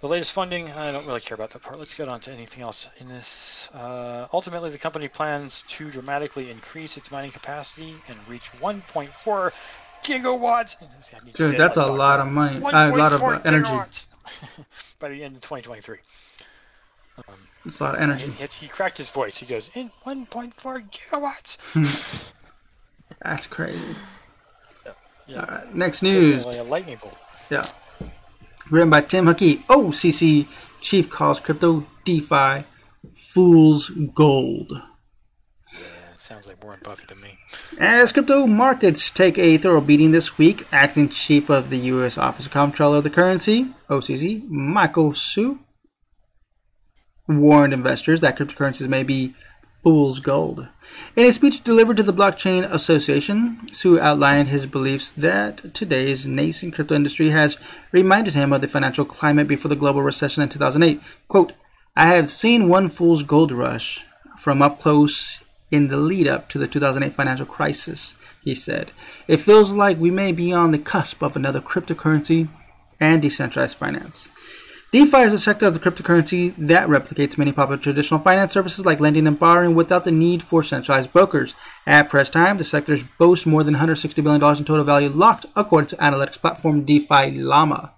[0.00, 1.78] The latest funding, I don't really care about that part.
[1.78, 3.68] Let's get on to anything else in this.
[3.74, 9.52] Uh, ultimately, the company plans to dramatically increase its mining capacity and reach 1.4
[10.04, 10.76] gigawatts.
[11.34, 12.64] Dude, that's a lot of money.
[12.64, 13.72] Uh, a lot of uh, energy.
[15.00, 15.98] by the end of 2023.
[17.16, 17.34] Um,
[17.64, 18.30] it's a lot of energy.
[18.30, 19.36] He, he, cracked his voice.
[19.36, 20.54] He goes, in 1.4
[20.90, 21.58] gigawatts.
[23.22, 23.80] That's crazy.
[25.30, 25.44] Yeah.
[25.46, 25.64] yeah.
[25.74, 26.46] next news.
[26.46, 27.18] a lightning bolt.
[27.50, 27.62] Yeah.
[28.70, 29.64] Written by Tim Hakki.
[29.64, 30.46] OCC
[30.80, 32.64] chief calls crypto DeFi
[33.14, 34.70] fool's gold.
[35.72, 35.78] Yeah,
[36.12, 37.38] it Sounds like Warren Buffett to me.
[37.78, 42.18] As crypto markets take a thorough beating this week, acting chief of the U.S.
[42.18, 45.60] Office of Comptroller of the Currency, OCC, Michael Hsu,
[47.26, 49.34] warned investors that cryptocurrencies may be
[49.82, 50.68] fool's gold.
[51.16, 56.74] In a speech delivered to the Blockchain Association, Hsu outlined his beliefs that today's nascent
[56.74, 57.58] crypto industry has
[57.92, 61.00] reminded him of the financial climate before the global recession in 2008.
[61.28, 61.52] Quote,
[61.96, 64.04] I have seen one fool's gold rush
[64.36, 68.92] from up close in the lead up to the 2008 financial crisis, he said.
[69.26, 72.48] It feels like we may be on the cusp of another cryptocurrency
[73.00, 74.28] and decentralized finance.
[74.90, 79.00] DeFi is a sector of the cryptocurrency that replicates many popular traditional finance services like
[79.00, 81.54] lending and borrowing without the need for centralized brokers.
[81.86, 85.88] At press time, the sectors boast more than $160 billion in total value locked, according
[85.88, 87.92] to analytics platform DeFi Llama.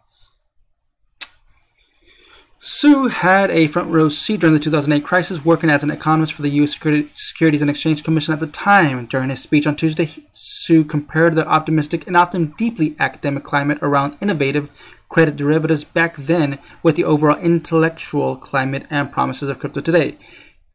[2.59, 6.43] Hsu had a front row seat during the 2008 crisis, working as an economist for
[6.43, 6.73] the U.S.
[6.73, 9.07] Securities and Exchange Commission at the time.
[9.07, 14.19] During his speech on Tuesday, Hsu compared the optimistic and often deeply academic climate around
[14.21, 14.69] innovative
[15.11, 20.17] credit derivatives back then with the overall intellectual climate and promises of crypto today.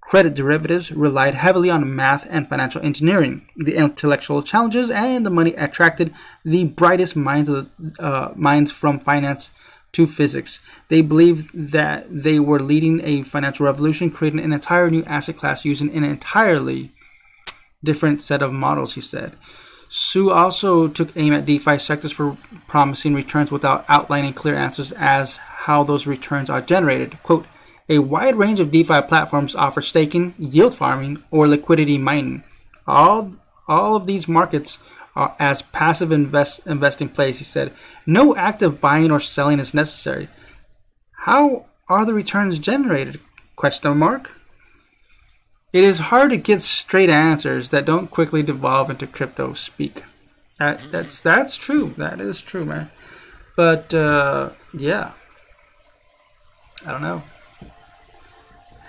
[0.02, 3.48] Credit derivatives relied heavily on math and financial engineering.
[3.56, 6.14] The intellectual challenges and the money attracted
[6.44, 9.50] the brightest minds of the, uh, minds from finance
[9.94, 10.60] to physics.
[10.90, 15.66] They believed that they were leading a financial revolution, creating an entire new asset class
[15.66, 16.92] using an entirely
[17.84, 19.38] different set of models, he said.
[19.88, 25.38] Hsu also took aim at DeFi sectors for promising returns without outlining clear answers as
[25.38, 27.22] how those returns are generated.
[27.24, 27.46] Quote,
[27.88, 32.44] a wide range of DeFi platforms offer staking, yield farming, or liquidity mining.
[32.88, 33.32] All,
[33.68, 34.80] all of these markets
[35.16, 37.38] are as passive invest, investing plays.
[37.38, 37.72] He said,
[38.06, 40.28] "No active buying or selling is necessary."
[41.26, 43.20] How are the returns generated?
[43.56, 44.32] Question mark.
[45.76, 50.05] It is hard to get straight answers that don't quickly devolve into crypto speak.
[50.57, 51.93] That, that's that's true.
[51.97, 52.89] That is true, man.
[53.57, 55.11] But uh, yeah,
[56.86, 57.21] I don't know.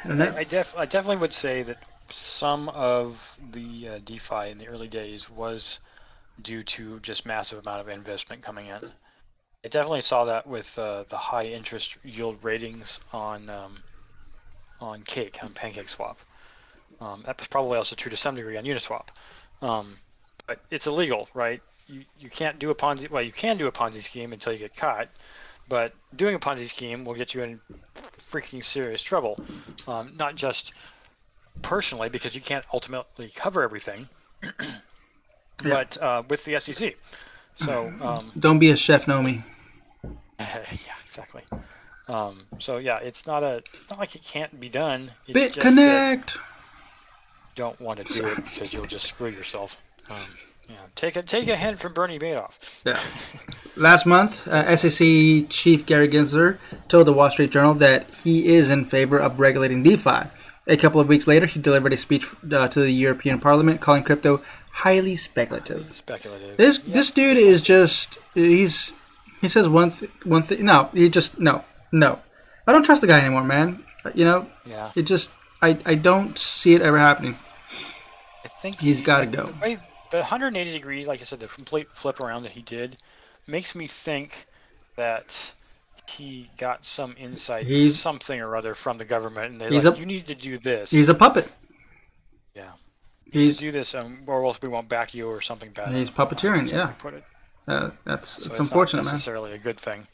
[0.04, 0.34] I don't know.
[0.36, 1.78] I, def- I definitely would say that
[2.08, 5.80] some of the uh, DeFi in the early days was
[6.42, 8.92] due to just massive amount of investment coming in.
[9.64, 13.78] I definitely saw that with uh, the high interest yield ratings on um,
[14.80, 16.14] on Cake on PancakeSwap.
[17.00, 19.08] Um, that was probably also true to some degree on Uniswap.
[19.62, 19.96] Um,
[20.46, 21.60] but it's illegal, right?
[21.88, 23.10] You, you can't do a Ponzi.
[23.10, 25.08] Well, you can do a Ponzi scheme until you get caught,
[25.68, 27.60] but doing a Ponzi scheme will get you in
[28.30, 29.38] freaking serious trouble.
[29.86, 30.72] Um, not just
[31.62, 34.08] personally because you can't ultimately cover everything,
[35.62, 36.96] but uh, with the SEC.
[37.56, 39.44] So um, Don't be a chef, Nomi.
[40.38, 40.64] yeah,
[41.04, 41.42] exactly.
[42.08, 43.62] Um, so yeah, it's not a.
[43.74, 45.10] It's not like it can't be done.
[45.26, 46.34] It's just BitConnect.
[46.36, 46.40] you
[47.56, 49.76] don't want to do it because you'll just screw yourself.
[50.08, 50.16] Um,
[50.68, 52.54] yeah, take a take a hint from Bernie Madoff.
[52.84, 53.00] Yeah.
[53.76, 58.70] Last month, uh, SEC Chief Gary Gensler told the Wall Street Journal that he is
[58.70, 60.28] in favor of regulating DeFi.
[60.68, 64.02] A couple of weeks later, he delivered a speech uh, to the European Parliament calling
[64.02, 65.92] crypto highly speculative.
[65.94, 66.56] Speculative.
[66.56, 68.92] This this dude is just he's
[69.40, 70.64] he says one th- one thing.
[70.64, 72.18] No, he just no no.
[72.66, 73.84] I don't trust the guy anymore, man.
[74.14, 74.90] You know, Yeah.
[74.96, 75.30] it just
[75.62, 77.36] I I don't see it ever happening.
[78.46, 79.52] I think He's he- gotta go.
[79.60, 79.78] way-
[80.12, 82.96] The 180 degree, like I said, the complete flip around that he did,
[83.48, 84.46] makes me think
[84.94, 85.52] that
[86.08, 89.98] he got some insight, He's- something or other from the government, and they're like, a-
[89.98, 91.50] "You need to do this." He's a puppet.
[92.54, 92.70] yeah,
[93.32, 95.88] He's do this, um, or else we won't back you, or something bad.
[95.88, 96.86] He's I don't know puppeteering, yeah.
[96.98, 97.24] Put it.
[97.66, 99.14] uh, that's So it's it's unfortunate, not man.
[99.14, 100.06] necessarily a good thing.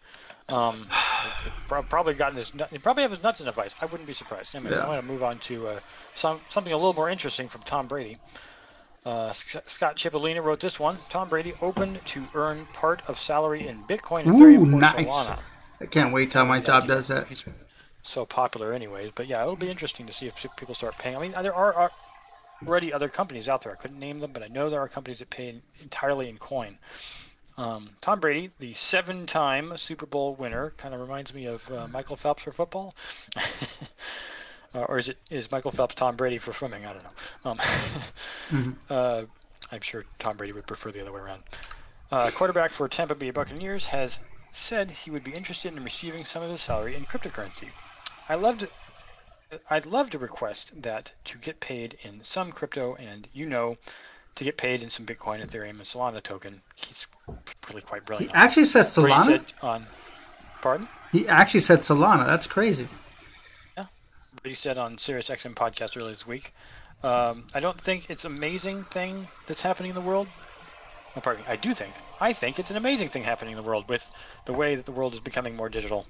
[0.48, 2.54] Um, it- it prob- probably gotten his.
[2.54, 3.74] nut- He probably have his nuts in a vice.
[3.80, 4.54] I wouldn't be surprised.
[4.54, 4.80] Anyways, Yeah.
[4.82, 5.80] I'm going to move on to uh,
[6.14, 8.18] some something a little more interesting from Tom Brady.
[9.04, 10.96] Uh, Scott Chipolina wrote this one.
[11.08, 15.10] Tom Brady open to earn part of salary in Bitcoin, Ooh, Ethereum, nice.
[15.10, 15.38] Solana.
[15.80, 17.26] I can't wait till my job does that.
[17.26, 17.44] He's
[18.04, 19.10] so popular, anyways.
[19.12, 21.16] But yeah, it'll be interesting to see if people start paying.
[21.16, 21.90] I mean, there are, are
[22.64, 23.72] already other companies out there.
[23.72, 26.78] I couldn't name them, but I know there are companies that pay entirely in coin.
[27.56, 32.16] Um, Tom Brady, the seven-time Super Bowl winner, kind of reminds me of uh, Michael
[32.16, 32.94] Phelps for football.
[34.74, 36.86] uh, or is it is Michael Phelps Tom Brady for swimming?
[36.86, 37.50] I don't know.
[38.50, 39.22] Um, uh,
[39.70, 41.42] I'm sure Tom Brady would prefer the other way around.
[42.10, 44.18] Uh, quarterback for Tampa Bay Buccaneers has
[44.52, 47.68] said he would be interested in receiving some of his salary in cryptocurrency.
[48.28, 48.68] I loved.
[49.68, 53.76] I'd love to request that to get paid in some crypto, and you know,
[54.34, 56.60] to get paid in some Bitcoin, Ethereum, and Solana token.
[56.74, 57.06] He's
[57.68, 58.32] really quite brilliant.
[58.32, 59.24] He actually said Solana.
[59.24, 59.86] said on,
[60.60, 60.88] pardon?
[61.10, 62.26] He actually said Solana.
[62.26, 62.88] That's crazy.
[63.76, 63.84] Yeah,
[64.44, 66.52] he said on Sirius XM podcast earlier this week.
[67.02, 70.28] Um, I don't think it's an amazing thing that's happening in the world.
[71.16, 71.48] Oh, pardon me.
[71.50, 71.92] I do think.
[72.20, 74.08] I think it's an amazing thing happening in the world with
[74.46, 76.06] the way that the world is becoming more digital.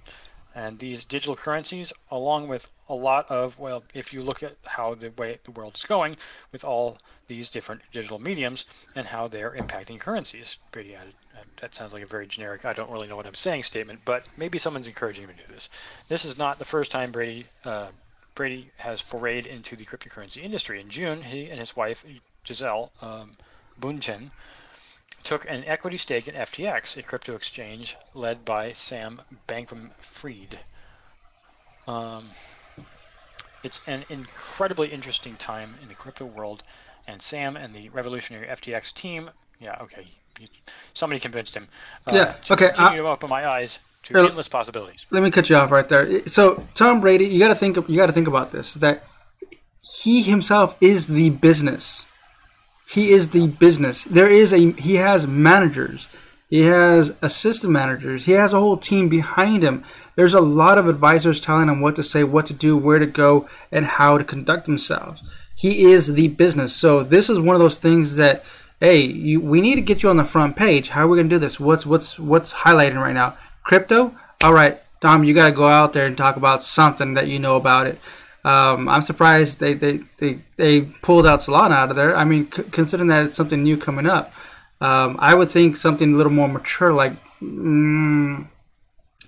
[0.54, 4.94] And these digital currencies, along with a lot of, well, if you look at how
[4.94, 6.16] the way the world is going
[6.52, 10.58] with all these different digital mediums and how they're impacting currencies.
[10.70, 13.34] Brady added, uh, that sounds like a very generic, I don't really know what I'm
[13.34, 15.70] saying statement, but maybe someone's encouraging me to do this.
[16.08, 17.88] This is not the first time Brady uh,
[18.34, 20.80] Brady has forayed into the cryptocurrency industry.
[20.80, 22.02] In June, he and his wife,
[22.44, 23.36] Gisele um,
[23.78, 24.30] Bündchen,
[25.24, 30.58] took an equity stake in FTX, a crypto exchange led by Sam Bankman-Fried.
[31.86, 32.30] Um,
[33.62, 36.62] it's an incredibly interesting time in the crypto world,
[37.06, 40.06] and Sam and the revolutionary FTX team, yeah, okay,
[40.94, 41.68] somebody convinced him.
[42.10, 45.06] Uh, Yeah, okay, Continue I- to open my eyes to Uh, endless possibilities.
[45.10, 46.26] Let me cut you off right there.
[46.28, 47.76] So Tom Brady, you got to think.
[47.88, 48.74] You got to think about this.
[48.74, 49.04] That
[50.02, 52.04] he himself is the business.
[52.88, 54.04] He is the business.
[54.04, 54.72] There is a.
[54.72, 56.08] He has managers.
[56.48, 58.26] He has assistant managers.
[58.26, 59.84] He has a whole team behind him.
[60.16, 63.06] There's a lot of advisors telling him what to say, what to do, where to
[63.06, 65.22] go, and how to conduct themselves.
[65.54, 66.74] He is the business.
[66.74, 68.44] So this is one of those things that,
[68.80, 70.90] hey, you, we need to get you on the front page.
[70.90, 71.58] How are we gonna do this?
[71.58, 73.38] What's what's what's highlighting right now?
[73.62, 74.14] Crypto.
[74.42, 77.38] All right, Dom, you got to go out there and talk about something that you
[77.38, 78.00] know about it.
[78.44, 82.16] Um, I'm surprised they, they, they, they pulled out Solana out of there.
[82.16, 84.32] I mean, c- considering that it's something new coming up,
[84.80, 88.46] um, I would think something a little more mature, like mm,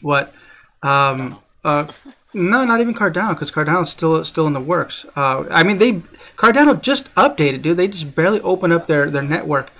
[0.03, 0.35] what?
[0.83, 1.87] Um, uh,
[2.33, 5.07] no, not even Cardano, because Cardano's still still in the works.
[5.17, 6.03] Uh, I mean, they
[6.37, 7.77] Cardano just updated, dude.
[7.77, 9.71] They just barely opened up their their network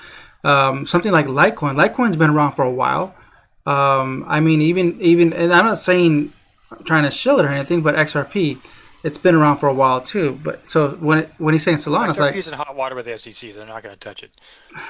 [0.45, 1.75] Um, something like Litecoin.
[1.77, 3.15] Litecoin's been around for a while.
[3.67, 6.33] Um, I mean, even even, and I'm not saying
[6.71, 8.59] I'm trying to shill it or anything, but XRP,
[9.05, 10.41] it's been around for a while too.
[10.43, 13.19] But so when it, when he's saying Solana, it's like, in hot water with the
[13.19, 13.53] SEC.
[13.53, 14.33] They're not going to touch it.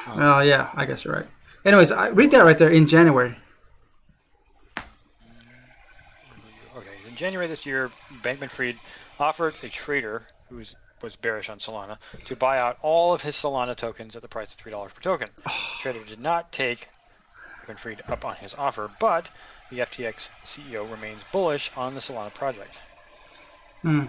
[0.08, 1.26] oh yeah, I guess you're right.
[1.64, 3.36] Anyways, I read that right there in January.
[6.76, 7.90] Okay, in January this year,
[8.22, 8.78] Bankman-Fried
[9.18, 13.34] offered a trader who was was bearish on Solana to buy out all of his
[13.34, 15.28] Solana tokens at the price of three dollars per token.
[15.46, 15.76] Oh.
[15.76, 16.88] the trader did not take
[17.66, 19.28] Bankman-Fried up on his offer, but
[19.70, 22.74] the FTX CEO remains bullish on the Solana project.
[23.84, 24.04] Hmm.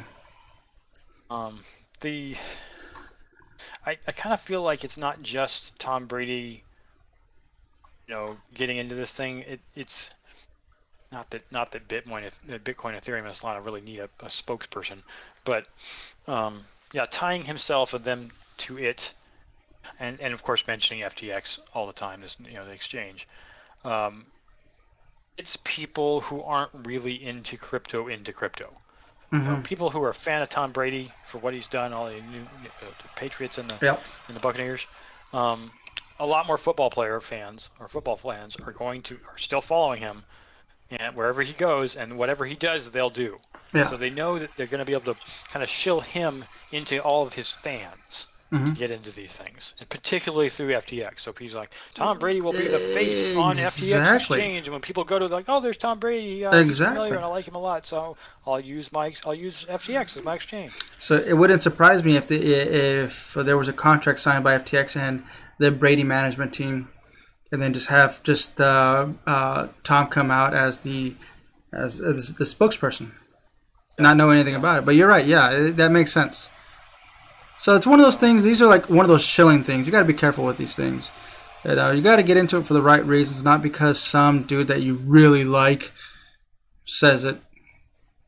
[1.29, 1.59] Um,
[1.99, 2.37] the
[3.85, 6.63] I, I kind of feel like it's not just Tom Brady,
[8.07, 9.41] you know, getting into this thing.
[9.41, 10.11] It, it's
[11.11, 15.03] not that not that Bitcoin, Bitcoin, Ethereum, and Solana really need a, a spokesperson,
[15.43, 15.67] but
[16.25, 16.61] um,
[16.93, 19.13] yeah, tying himself and them to it,
[19.99, 23.27] and and of course mentioning FTX all the time, this you know the exchange.
[23.83, 24.25] Um,
[25.37, 28.73] it's people who aren't really into crypto into crypto.
[29.31, 32.05] You know, people who are a fan of Tom Brady for what he's done, all
[32.05, 34.03] the new uh, the Patriots and the Yep.
[34.27, 34.85] and the Buccaneers.
[35.33, 35.71] Um,
[36.19, 39.99] a lot more football player fans or football fans are going to are still following
[39.99, 40.23] him,
[40.89, 43.37] and wherever he goes and whatever he does, they'll do.
[43.73, 43.87] Yeah.
[43.87, 45.19] So they know that they're going to be able to
[45.49, 48.73] kind of shill him into all of his fans Mm-hmm.
[48.73, 51.19] to get into these things, and particularly through FTX.
[51.21, 55.03] So he's like, Tom Brady will be the face on FTX exchange, and when people
[55.03, 56.95] go to like, oh, there's Tom Brady, uh, Exactly.
[56.95, 58.15] familiar, and I like him a lot, so
[58.45, 60.73] I'll use my I'll use FTX as my exchange.
[60.95, 64.95] So it wouldn't surprise me if the, if there was a contract signed by FTX
[64.95, 65.23] and
[65.57, 66.89] the Brady management team,
[67.51, 71.15] and then just have just uh, uh, Tom come out as the
[71.73, 73.11] as, as the spokesperson,
[73.97, 74.85] not know anything about it.
[74.85, 75.25] But you're right.
[75.25, 76.51] Yeah, it, that makes sense.
[77.65, 78.43] So it's one of those things.
[78.43, 79.87] These are like one of those shilling things.
[79.87, 81.09] You got to be careful with these things.
[81.63, 84.43] And, uh, you got to get into it for the right reasons, not because some
[84.43, 85.91] dude that you really like
[86.85, 87.41] says it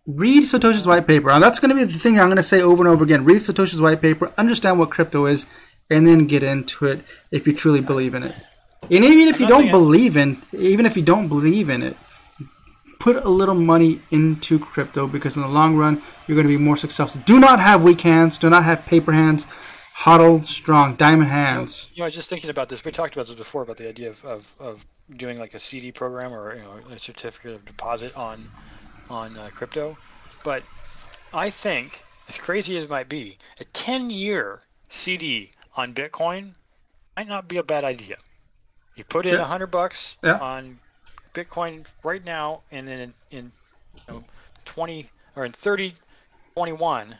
[0.07, 1.29] read Satoshi's white paper.
[1.29, 3.25] And that's going to be the thing I'm going to say over and over again.
[3.25, 5.45] Read Satoshi's white paper, understand what crypto is,
[5.87, 8.33] and then get into it if you truly believe in it.
[8.89, 11.95] And even if you don't believe in, even if you don't believe in it,
[12.99, 16.61] put a little money into crypto because in the long run you're going to be
[16.63, 17.21] more successful.
[17.25, 18.37] Do not have weak hands.
[18.37, 19.45] Do not have paper hands.
[19.99, 21.89] HODL strong, diamond hands.
[21.93, 22.83] You know, I was just thinking about this.
[22.85, 24.85] We talked about this before about the idea of, of, of
[25.15, 28.47] doing like a CD program or you know a certificate of deposit on
[29.09, 29.97] on uh, crypto.
[30.43, 30.61] But
[31.33, 36.51] I think, as crazy as it might be, a 10 year CD on Bitcoin
[37.15, 38.17] might not be a bad idea.
[38.95, 39.43] You put in a Yeah.
[39.45, 40.37] hundred bucks Yeah.
[40.37, 40.79] on
[41.37, 43.51] Bitcoin right now, and then in, in
[43.95, 44.23] you know,
[44.65, 45.93] 20 or in 30,
[46.55, 47.15] 21.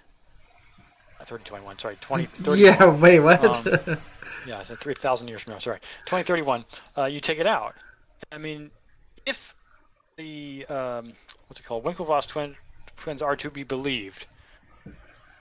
[1.24, 3.68] 30, 21, sorry, 20, 30, Yeah, wait, what?
[3.88, 3.98] Um,
[4.48, 5.80] yeah, so 3,000 years from now, sorry.
[6.06, 6.66] 2031,
[6.98, 7.76] uh, you take it out.
[8.32, 8.72] I mean,
[9.26, 9.54] if
[10.16, 11.14] the, um,
[11.48, 12.56] what's it called, Winklevoss twin,
[12.96, 14.26] twins are to be believed,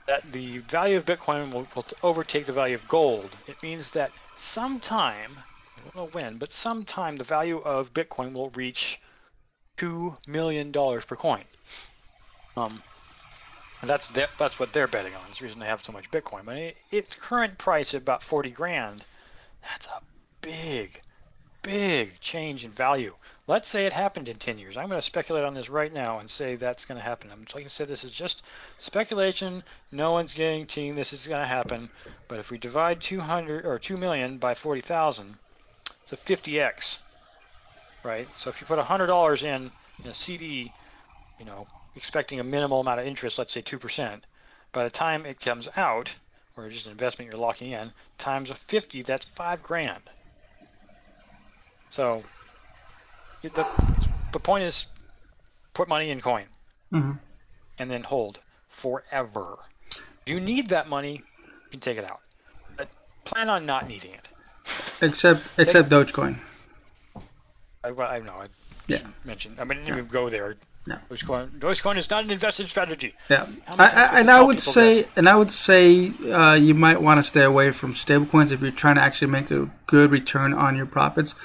[0.07, 4.11] that the value of Bitcoin will, will overtake the value of gold, it means that
[4.35, 5.31] sometime,
[5.97, 9.01] know when, but sometime the value of Bitcoin will reach
[9.77, 11.43] $2 million per coin.
[12.55, 12.81] Um,
[13.81, 15.29] and that's their, that's what they're betting on.
[15.29, 16.45] It's the reason they have so much Bitcoin.
[16.45, 19.05] But it, its current price at about forty grand,
[19.61, 20.01] that's a
[20.41, 20.99] big,
[21.61, 23.13] big change in value.
[23.45, 24.77] Let's say it happened in ten years.
[24.77, 27.29] I'm going to speculate on this right now and say that's going to happen.
[27.31, 28.41] I'm like I said, this is just
[28.79, 29.63] speculation.
[29.91, 31.91] No one's guaranteeing this is going to happen.
[32.27, 35.37] But if we divide 200 or 2 million by 40,000,
[36.09, 36.97] it's a 50x,
[38.03, 38.27] right?
[38.35, 39.69] So if you put $100 in,
[40.03, 40.71] in a CD,
[41.37, 44.21] you know, expecting a minimal amount of interest, let's say 2%,
[44.71, 46.15] by the time it comes out,
[46.55, 50.01] or just an investment you're locking in, times a 50, that's five grand.
[51.89, 52.23] So
[53.41, 53.65] the,
[54.31, 54.85] the point is
[55.73, 56.45] put money in coin
[56.93, 57.17] Mhm.
[57.79, 58.39] and then hold
[58.69, 59.57] forever.
[59.91, 62.21] If you need that money, you can take it out.
[62.77, 62.87] But
[63.25, 64.27] plan on not needing it.
[65.01, 66.37] Except except Dogecoin.
[67.83, 68.33] I, well, I know.
[68.33, 68.47] I
[68.87, 68.99] Yeah.
[69.25, 69.59] mentioned.
[69.59, 70.55] I mean, I didn't even go there.
[70.87, 70.97] No.
[71.11, 73.13] Dogecoin, Dogecoin is not an invested strategy.
[73.29, 75.11] Yeah, I, I, and I would say, this?
[75.17, 78.71] and I would say, uh, you might want to stay away from stablecoins if you're
[78.71, 81.35] trying to actually make a good return on your profits,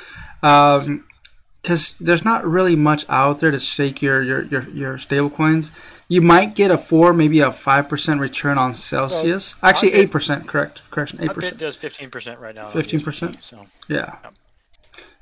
[0.41, 5.73] because there's not really much out there to stake your your your, your stablecoins.
[6.13, 9.57] You might get a four, maybe a five percent return on Celsius.
[9.63, 10.47] Actually, eight percent.
[10.47, 10.83] Correct.
[10.91, 11.23] Correction.
[11.23, 11.57] Eight percent.
[11.57, 12.65] does 15% right now.
[12.67, 13.43] 15%?
[13.43, 14.17] So Yeah,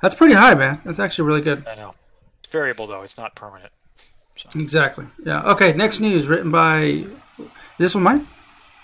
[0.01, 0.81] that's pretty high, man.
[0.83, 1.65] That's actually really good.
[1.65, 1.95] I know.
[2.43, 3.03] It's variable though.
[3.03, 3.71] It's not permanent.
[4.53, 5.05] Exactly.
[5.23, 5.51] Yeah.
[5.53, 5.71] Okay.
[5.71, 7.05] Next news written by.
[7.77, 8.27] This one mine?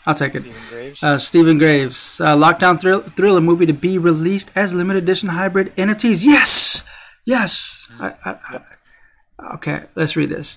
[0.05, 0.43] I'll take it.
[0.43, 1.03] Stephen Graves.
[1.03, 5.75] Uh, Stephen Graves, uh, Lockdown Thrill- Thriller movie to be released as limited edition hybrid
[5.75, 6.23] NFTs.
[6.23, 6.83] Yes,
[7.25, 7.85] yes.
[7.99, 10.55] I, I, I, okay, let's read this.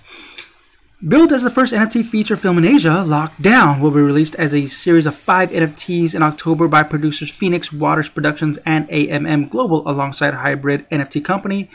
[1.07, 4.67] Billed as the first NFT feature film in Asia, Lockdown will be released as a
[4.67, 10.35] series of five NFTs in October by producers Phoenix Waters Productions and AMM Global alongside
[10.35, 11.71] hybrid NFT company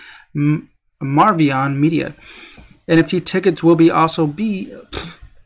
[1.02, 2.14] Marvion Media.
[2.88, 4.72] NFT tickets will be also be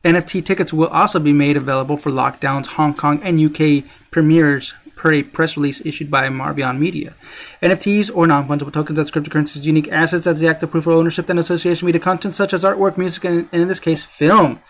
[0.04, 5.14] NFT tickets will also be made available for Lockdown's Hong Kong and UK premieres per
[5.14, 7.14] a press release issued by Marvion Media.
[7.62, 11.38] NFTs or non-fungible tokens as cryptocurrencies unique assets as the active proof of ownership and
[11.38, 14.60] association media content such as artwork, music, and, and in this case, film.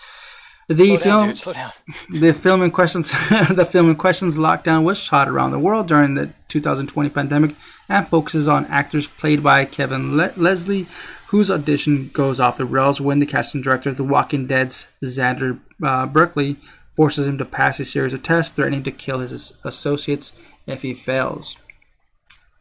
[0.69, 1.73] The slow down, film dude, slow down.
[2.21, 3.11] the film in questions
[3.51, 7.57] the film in questions lockdown was shot around the world during the 2020 pandemic
[7.89, 10.87] and focuses on actors played by kevin Le- leslie
[11.31, 15.59] whose audition goes off the rails when the casting director of the walking dead's xander
[15.83, 16.57] uh, berkeley
[17.01, 20.33] forces him to pass a series of tests threatening to kill his associates
[20.67, 21.57] if he fails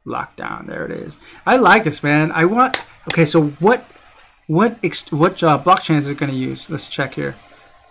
[0.05, 3.81] lockdown there it is i like this man i want okay so what
[4.47, 7.35] what ex- what uh, blockchain is it going to use let's check here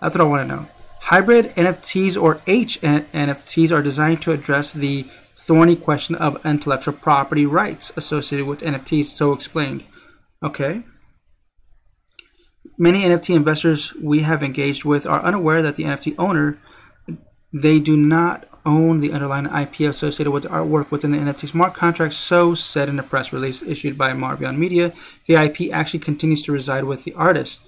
[0.00, 0.66] that's what I want to know.
[1.00, 7.46] Hybrid NFTs or H NFTs are designed to address the thorny question of intellectual property
[7.46, 9.84] rights associated with NFTs, so explained.
[10.42, 10.82] Okay.
[12.80, 16.58] Many NFT investors we have engaged with are unaware that the NFT owner
[17.52, 21.74] they do not own the underlying IP associated with the artwork within the NFT smart
[21.74, 24.92] contract, so said in a press release issued by Marvion Media.
[25.26, 27.62] The IP actually continues to reside with the artist.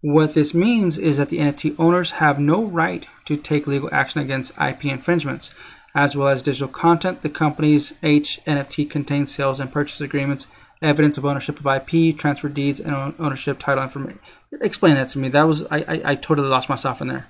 [0.00, 4.20] What this means is that the NFT owners have no right to take legal action
[4.20, 5.52] against IP infringements.
[5.94, 10.46] As well as digital content, the company's H NFT contains sales and purchase agreements,
[10.80, 14.20] evidence of ownership of IP, transfer deeds, and ownership title information.
[14.60, 15.28] Explain that to me.
[15.28, 17.26] That was I, I, I totally lost myself in there.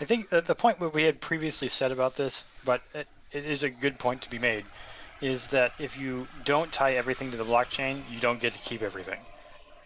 [0.00, 3.70] I think the point we had previously said about this, but it, it is a
[3.70, 4.64] good point to be made,
[5.20, 8.80] is that if you don't tie everything to the blockchain, you don't get to keep
[8.80, 9.20] everything.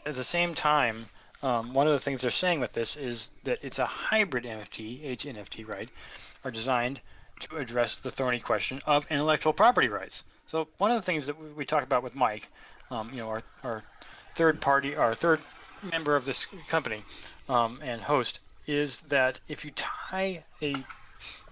[0.06, 1.06] At the same time,
[1.42, 5.04] um, one of the things they're saying with this is that it's a hybrid NFT,
[5.16, 5.88] HNFT, right,
[6.44, 7.00] are designed
[7.40, 10.22] to address the thorny question of intellectual property rights.
[10.46, 12.48] So one of the things that we, we talk about with Mike,
[12.90, 13.82] um, you know, our, our
[14.34, 15.40] third party, our third
[15.90, 17.02] member of this company
[17.48, 20.74] um, and host, is that if you tie a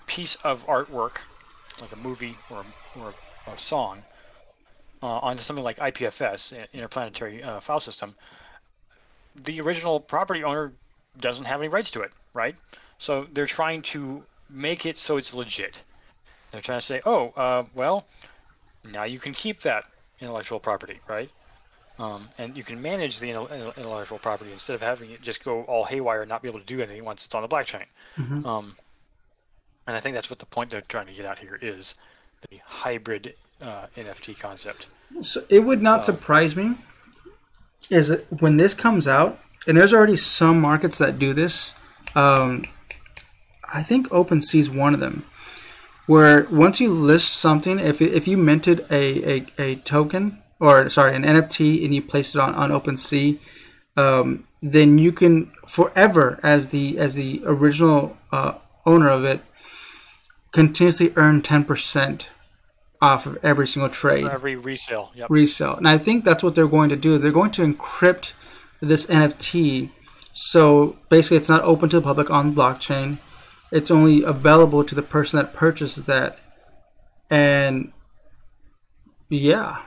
[0.06, 1.16] piece of artwork,
[1.80, 2.64] like a movie or,
[3.00, 3.12] or
[3.52, 4.02] a song,
[5.02, 8.14] uh, onto something like IPFS, Interplanetary uh, File System,
[9.44, 10.72] the original property owner
[11.18, 12.54] doesn't have any rights to it, right?
[12.98, 15.82] So they're trying to make it so it's legit.
[16.52, 18.06] They're trying to say, oh, uh, well,
[18.84, 19.84] now you can keep that
[20.20, 21.30] intellectual property, right?
[21.98, 25.44] Um, and you can manage the intel- intel- intellectual property instead of having it just
[25.44, 27.84] go all haywire and not be able to do anything once it's on the blockchain.
[28.46, 28.76] Um,
[29.86, 31.94] and I think that's what the point they're trying to get out here is
[32.50, 34.88] the hybrid uh, NFT concept.
[35.20, 36.76] So it would not surprise me
[37.90, 41.74] is that when this comes out, and there's already some markets that do this.
[42.14, 42.64] Um,
[43.72, 45.24] I think OpenSea is one of them,
[46.12, 51.16] where once you list something, if if you minted a, a, a token or sorry
[51.16, 53.38] an NFT and you place it on on OpenSea,
[53.96, 58.52] um, then you can forever as the as the original uh,
[58.84, 59.40] owner of it
[60.52, 62.28] continuously earn ten percent
[63.00, 65.28] off of every single trade Every resale, yep.
[65.30, 65.76] resell.
[65.76, 67.16] And I think that's what they're going to do.
[67.16, 68.34] They're going to encrypt
[68.80, 69.88] this NFT.
[70.32, 73.16] So basically, it's not open to the public on blockchain.
[73.72, 76.38] It's only available to the person that purchases that.
[77.30, 77.92] And
[79.30, 79.82] yeah,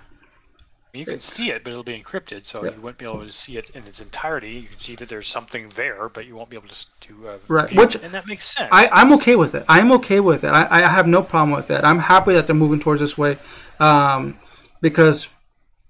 [0.94, 3.57] You can see it, but it'll be encrypted, so you won't be able to see
[3.57, 4.53] it in its entirety.
[4.53, 7.38] You can see that there's something there, but you won't be able to to uh,
[7.48, 8.70] Right, which it, and that makes sense.
[8.72, 9.66] I, I'm okay with it.
[9.70, 10.48] I'm okay with it.
[10.48, 13.38] I, I have no problem with that I'm happy that they're moving towards this way
[13.80, 14.40] um,
[14.82, 15.28] because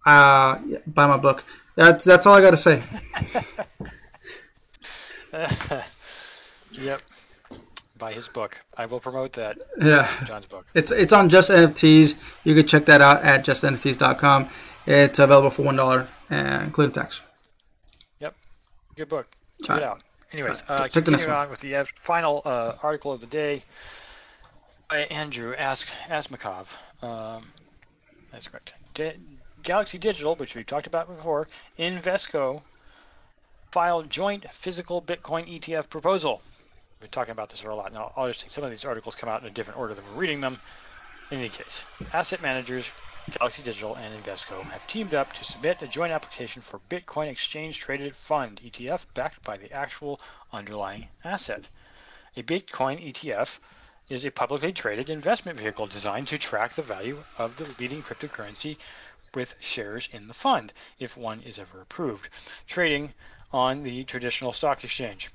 [0.05, 1.45] uh, yeah, buy my book.
[1.76, 2.84] That's that's all I got to say.
[6.81, 7.01] yep.
[7.97, 8.59] Buy his book.
[8.76, 9.57] I will promote that.
[9.81, 10.09] Yeah.
[10.26, 10.65] John's book.
[10.73, 12.15] It's it's on Just NFTs.
[12.43, 14.49] You can check that out at justnfts.com.
[14.85, 17.22] It's available for one dollar, including tax.
[18.19, 18.35] Yep.
[18.97, 19.27] Good book.
[19.61, 19.89] Check All it right.
[19.91, 20.03] out.
[20.34, 20.80] Anyways, right.
[20.81, 23.63] uh, Take the next continuing on with the uh, final uh, article of the day
[24.89, 26.67] by Andrew Ask Asmakov.
[27.01, 27.47] Um,
[28.31, 28.73] that's correct.
[28.93, 29.15] Di-
[29.63, 31.47] Galaxy Digital, which we've talked about before,
[31.80, 32.61] Invesco
[33.72, 36.41] filed joint physical Bitcoin ETF proposal.
[36.99, 37.91] We've been talking about this for a lot.
[37.91, 40.39] Now, obviously, some of these articles come out in a different order than we're reading
[40.39, 40.57] them.
[41.30, 42.89] In any case, asset managers
[43.31, 47.80] Galaxy Digital and Invesco have teamed up to submit a joint application for Bitcoin Exchange
[47.80, 50.22] Traded Fund ETF backed by the actual
[50.53, 51.67] underlying asset.
[52.38, 53.57] A Bitcoin ETF
[54.07, 58.77] is a publicly traded investment vehicle designed to track the value of the leading cryptocurrency
[59.34, 62.30] with shares in the fund, if one is ever approved,
[62.67, 63.13] trading
[63.51, 65.30] on the traditional stock exchange.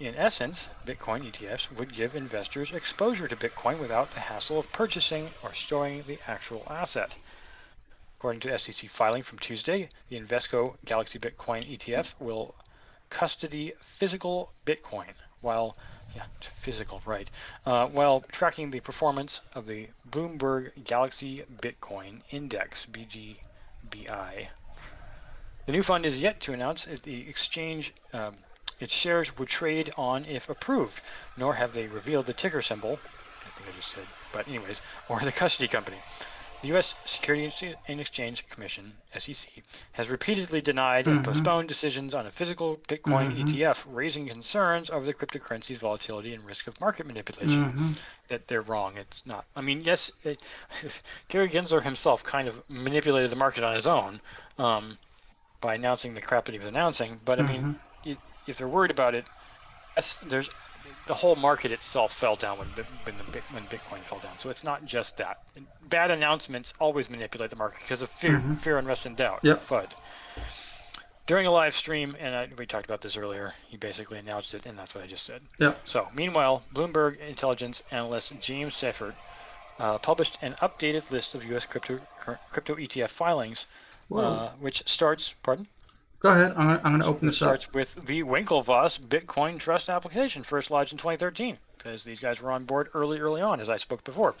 [0.00, 5.28] In essence, Bitcoin ETFs would give investors exposure to Bitcoin without the hassle of purchasing
[5.42, 7.16] or storing the actual asset.
[8.16, 12.54] According to SEC filing from Tuesday, the Invesco Galaxy Bitcoin ETF will
[13.10, 15.76] custody physical Bitcoin while
[16.14, 17.28] yeah, physical, right.
[17.66, 24.46] Uh, while tracking the performance of the Bloomberg Galaxy Bitcoin Index, BGBI.
[25.66, 28.36] The new fund is yet to announce the exchange um,
[28.80, 31.00] its shares would trade on if approved,
[31.36, 35.20] nor have they revealed the ticker symbol, I think I just said, but anyways, or
[35.20, 35.98] the custody company.
[36.60, 36.96] The U.S.
[37.04, 39.48] Securities and Exchange Commission (SEC)
[39.92, 41.18] has repeatedly denied mm-hmm.
[41.18, 43.46] and postponed decisions on a physical Bitcoin mm-hmm.
[43.46, 47.64] ETF, raising concerns over the cryptocurrency's volatility and risk of market manipulation.
[47.64, 47.92] Mm-hmm.
[48.26, 48.96] That they're wrong.
[48.96, 49.44] It's not.
[49.54, 50.40] I mean, yes, it,
[51.28, 54.20] Gary Gensler himself kind of manipulated the market on his own
[54.58, 54.98] um,
[55.60, 57.20] by announcing the crap that he was announcing.
[57.24, 58.10] But I mean, mm-hmm.
[58.10, 58.18] it,
[58.48, 59.24] if they're worried about it,
[60.26, 60.50] there's
[61.06, 64.36] the whole market itself fell down when when the when Bitcoin fell down.
[64.38, 65.42] So it's not just that.
[65.88, 68.54] Bad announcements always manipulate the market because of fear, mm-hmm.
[68.54, 69.40] fear, unrest, and doubt.
[69.42, 69.58] Yep.
[69.60, 69.88] FUD.
[71.26, 74.64] During a live stream, and I, we talked about this earlier, he basically announced it,
[74.64, 75.42] and that's what I just said.
[75.58, 75.74] Yeah.
[75.84, 79.14] So, meanwhile, Bloomberg intelligence analyst James Seyffart
[79.78, 81.66] uh, published an updated list of U.S.
[81.66, 81.98] crypto
[82.50, 83.66] crypto ETF filings,
[84.14, 85.34] uh, which starts.
[85.42, 85.66] Pardon.
[86.20, 86.52] Go ahead.
[86.56, 87.70] I'm gonna, open this starts up.
[87.70, 92.50] Starts with the Winklevoss Bitcoin Trust application, first lodged in 2013, because these guys were
[92.50, 94.34] on board early, early on, as I spoke before.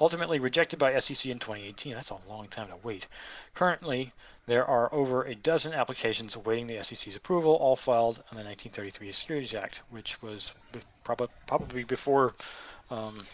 [0.00, 1.92] Ultimately rejected by SEC in 2018.
[1.92, 3.06] That's a long time to wait.
[3.54, 4.12] Currently,
[4.46, 9.12] there are over a dozen applications awaiting the SEC's approval, all filed on the 1933
[9.12, 10.52] Securities Act, which was
[11.04, 12.34] probably before
[12.90, 13.26] um,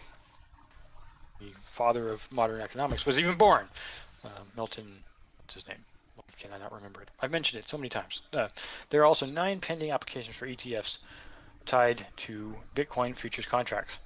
[1.38, 3.68] the father of modern economics was even born.
[4.24, 5.04] Uh, Milton,
[5.38, 5.78] what's his name?
[6.38, 7.10] Can I not remember it?
[7.20, 8.22] I've mentioned it so many times.
[8.32, 8.48] Uh,
[8.90, 10.98] there are also nine pending applications for ETFs
[11.64, 13.98] tied to Bitcoin futures contracts.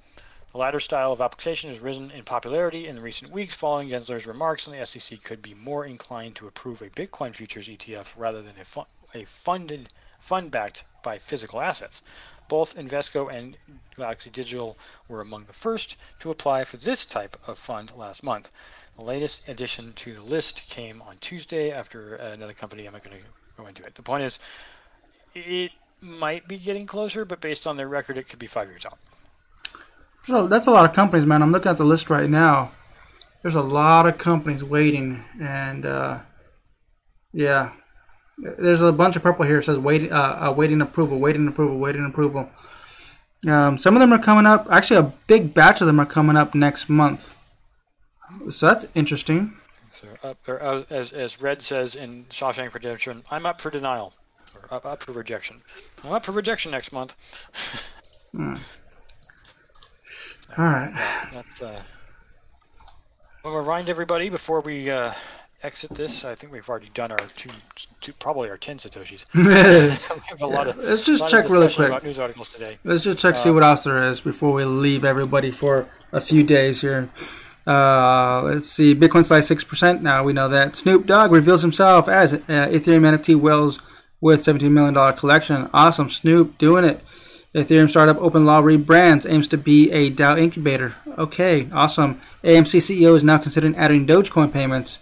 [0.51, 4.67] The latter style of application has risen in popularity in recent weeks following Gensler's remarks,
[4.67, 8.59] and the SEC could be more inclined to approve a Bitcoin futures ETF rather than
[8.59, 9.89] a, fu- a funded
[10.21, 12.01] fund backed by physical assets.
[12.47, 13.57] Both Invesco and
[13.97, 14.77] Galaxy Digital
[15.07, 18.51] were among the first to apply for this type of fund last month.
[18.97, 22.85] The latest addition to the list came on Tuesday after another company.
[22.85, 23.23] I'm not going to
[23.57, 23.95] go into it.
[23.95, 24.39] The point is,
[25.33, 25.71] it
[26.01, 28.97] might be getting closer, but based on their record, it could be five years out.
[30.25, 31.41] So that's a lot of companies, man.
[31.41, 32.73] I'm looking at the list right now.
[33.41, 36.19] There's a lot of companies waiting, and uh,
[37.33, 37.71] yeah,
[38.41, 39.59] there's a bunch of purple here.
[39.59, 42.49] It says waiting, uh, uh, waiting approval, waiting approval, waiting approval.
[43.47, 44.67] Um, some of them are coming up.
[44.69, 47.33] Actually, a big batch of them are coming up next month.
[48.49, 49.53] So that's interesting.
[49.91, 50.59] So up, or
[50.89, 54.13] as, as Red says in Shawshank Redemption, I'm up for denial,
[54.55, 55.61] or up, up for rejection.
[56.03, 57.15] I'm up for rejection next month.
[58.31, 58.55] hmm.
[60.57, 61.29] All right.
[61.33, 61.61] that's.
[61.61, 61.81] Uh,
[63.43, 65.11] I'll remind everybody before we uh,
[65.63, 66.25] exit this.
[66.25, 67.49] I think we've already done our two,
[67.99, 69.25] two probably our ten satoshis.
[69.33, 70.45] we have a yeah.
[70.45, 70.77] lot of.
[70.77, 71.87] Let's just check really quick.
[71.89, 72.77] About news articles today.
[72.83, 76.43] Let's just check, see what else there is before we leave everybody for a few
[76.43, 77.09] days here.
[77.65, 78.95] Uh, let's see.
[78.95, 80.01] Bitcoin slides 6%.
[80.01, 80.75] Now we know that.
[80.75, 83.79] Snoop Dogg reveals himself as uh, Ethereum NFT whales
[84.19, 85.69] with $17 million collection.
[85.73, 86.09] Awesome.
[86.09, 87.03] Snoop doing it.
[87.53, 90.95] Ethereum startup OpenLaw rebrands, aims to be a DAO incubator.
[91.17, 92.21] Okay, awesome.
[92.45, 94.99] AMC CEO is now considering adding Dogecoin payments.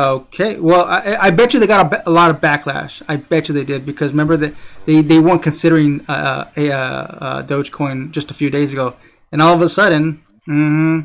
[0.00, 3.02] Okay, well, I, I bet you they got a, a, lot of backlash.
[3.06, 4.54] I bet you they did because remember that
[4.86, 8.96] they, they weren't considering uh, a, a, a Dogecoin just a few days ago,
[9.30, 11.00] and all of a sudden, mm-hmm,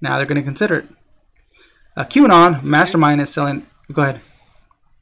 [0.00, 0.88] now they're going to consider it.
[1.96, 3.64] Uh, QAnon Mastermind is selling.
[3.92, 4.20] Go ahead.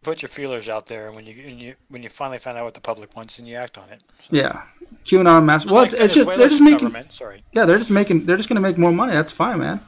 [0.03, 2.65] Put your feelers out there, and when you, when you when you finally find out
[2.65, 4.03] what the public wants, and you act on it.
[4.29, 4.37] So.
[4.37, 4.65] Yeah,
[5.07, 5.73] QAnon Master.
[5.73, 6.95] Well, it's, it's just they're just making.
[7.11, 7.43] Sorry.
[7.53, 8.27] Yeah, they're just making.
[8.27, 9.15] They're just going to make more money.
[9.15, 9.81] That's fine, man.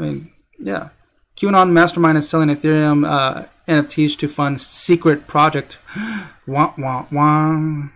[0.00, 0.88] I mean, yeah.
[1.36, 5.78] QAnon Mastermind is selling Ethereum uh, NFTs to fund secret project.
[6.46, 7.88] wah wah wah.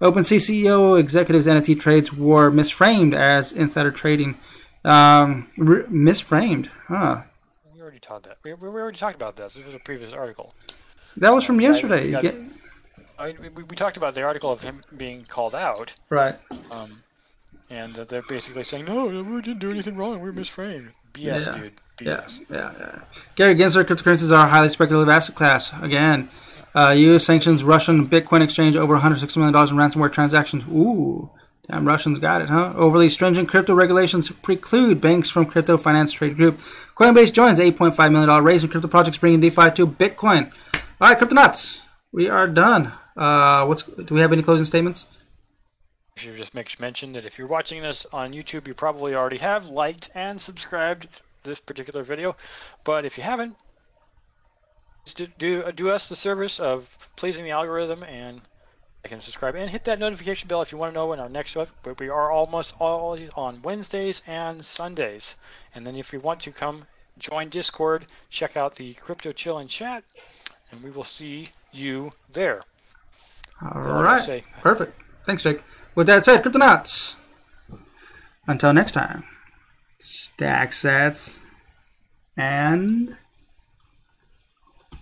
[0.00, 4.36] OpenSea CEO executives NFT trades were misframed as insider trading.
[4.84, 7.22] Um, re- misframed, huh?
[7.74, 8.38] We already talked that.
[8.42, 9.54] We, we already talked about this.
[9.54, 10.54] This was a previous article.
[11.18, 12.14] That was from yesterday.
[12.14, 12.34] I, got,
[13.18, 15.92] I, we, we, talked about the article of him being called out.
[16.08, 16.36] Right.
[16.70, 17.02] Um,
[17.68, 20.20] and they're basically saying, "No, we didn't do anything wrong.
[20.20, 21.58] We're misframed." BS, Yeah.
[21.58, 21.80] dude.
[22.00, 22.40] Yeah, BS.
[22.50, 22.98] yeah, yeah.
[23.34, 25.72] Gary Gensler, cryptocurrencies are a highly speculative asset class.
[25.82, 26.28] Again,
[26.74, 27.24] uh, U.S.
[27.24, 30.64] sanctions Russian Bitcoin exchange over 160 million dollars in ransomware transactions.
[30.66, 31.30] Ooh,
[31.68, 32.72] damn, Russians got it, huh?
[32.76, 36.60] Overly stringent crypto regulations preclude banks from crypto finance trade group.
[36.94, 40.52] Coinbase joins 8.5 million dollar raise in crypto projects bringing DeFi to Bitcoin.
[41.00, 41.80] All right, cryptonauts,
[42.12, 42.92] we are done.
[43.16, 45.06] Uh, what's do we have any closing statements?
[46.16, 49.38] I should just make mention that if you're watching this on YouTube, you probably already
[49.38, 52.36] have liked and subscribed this particular video.
[52.84, 53.56] But if you haven't,
[55.04, 58.40] just do, do, uh, do us the service of pleasing the algorithm and
[59.04, 61.28] like and subscribe and hit that notification bell if you want to know when our
[61.28, 61.68] next one.
[61.82, 65.36] But we are almost always on Wednesdays and Sundays.
[65.74, 66.86] And then if you want to come
[67.18, 70.04] join Discord, check out the Crypto Chill and Chat,
[70.70, 72.62] and we will see you there.
[73.62, 75.00] All right, perfect.
[75.24, 75.62] Thanks, Jake.
[75.94, 77.16] With that said, cryptonauts.
[78.46, 79.24] Until next time,
[80.00, 81.38] stack sats
[82.36, 83.16] and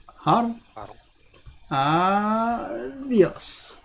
[0.04, 0.56] huddle.
[0.74, 0.96] Huddle.
[1.70, 3.77] Adios.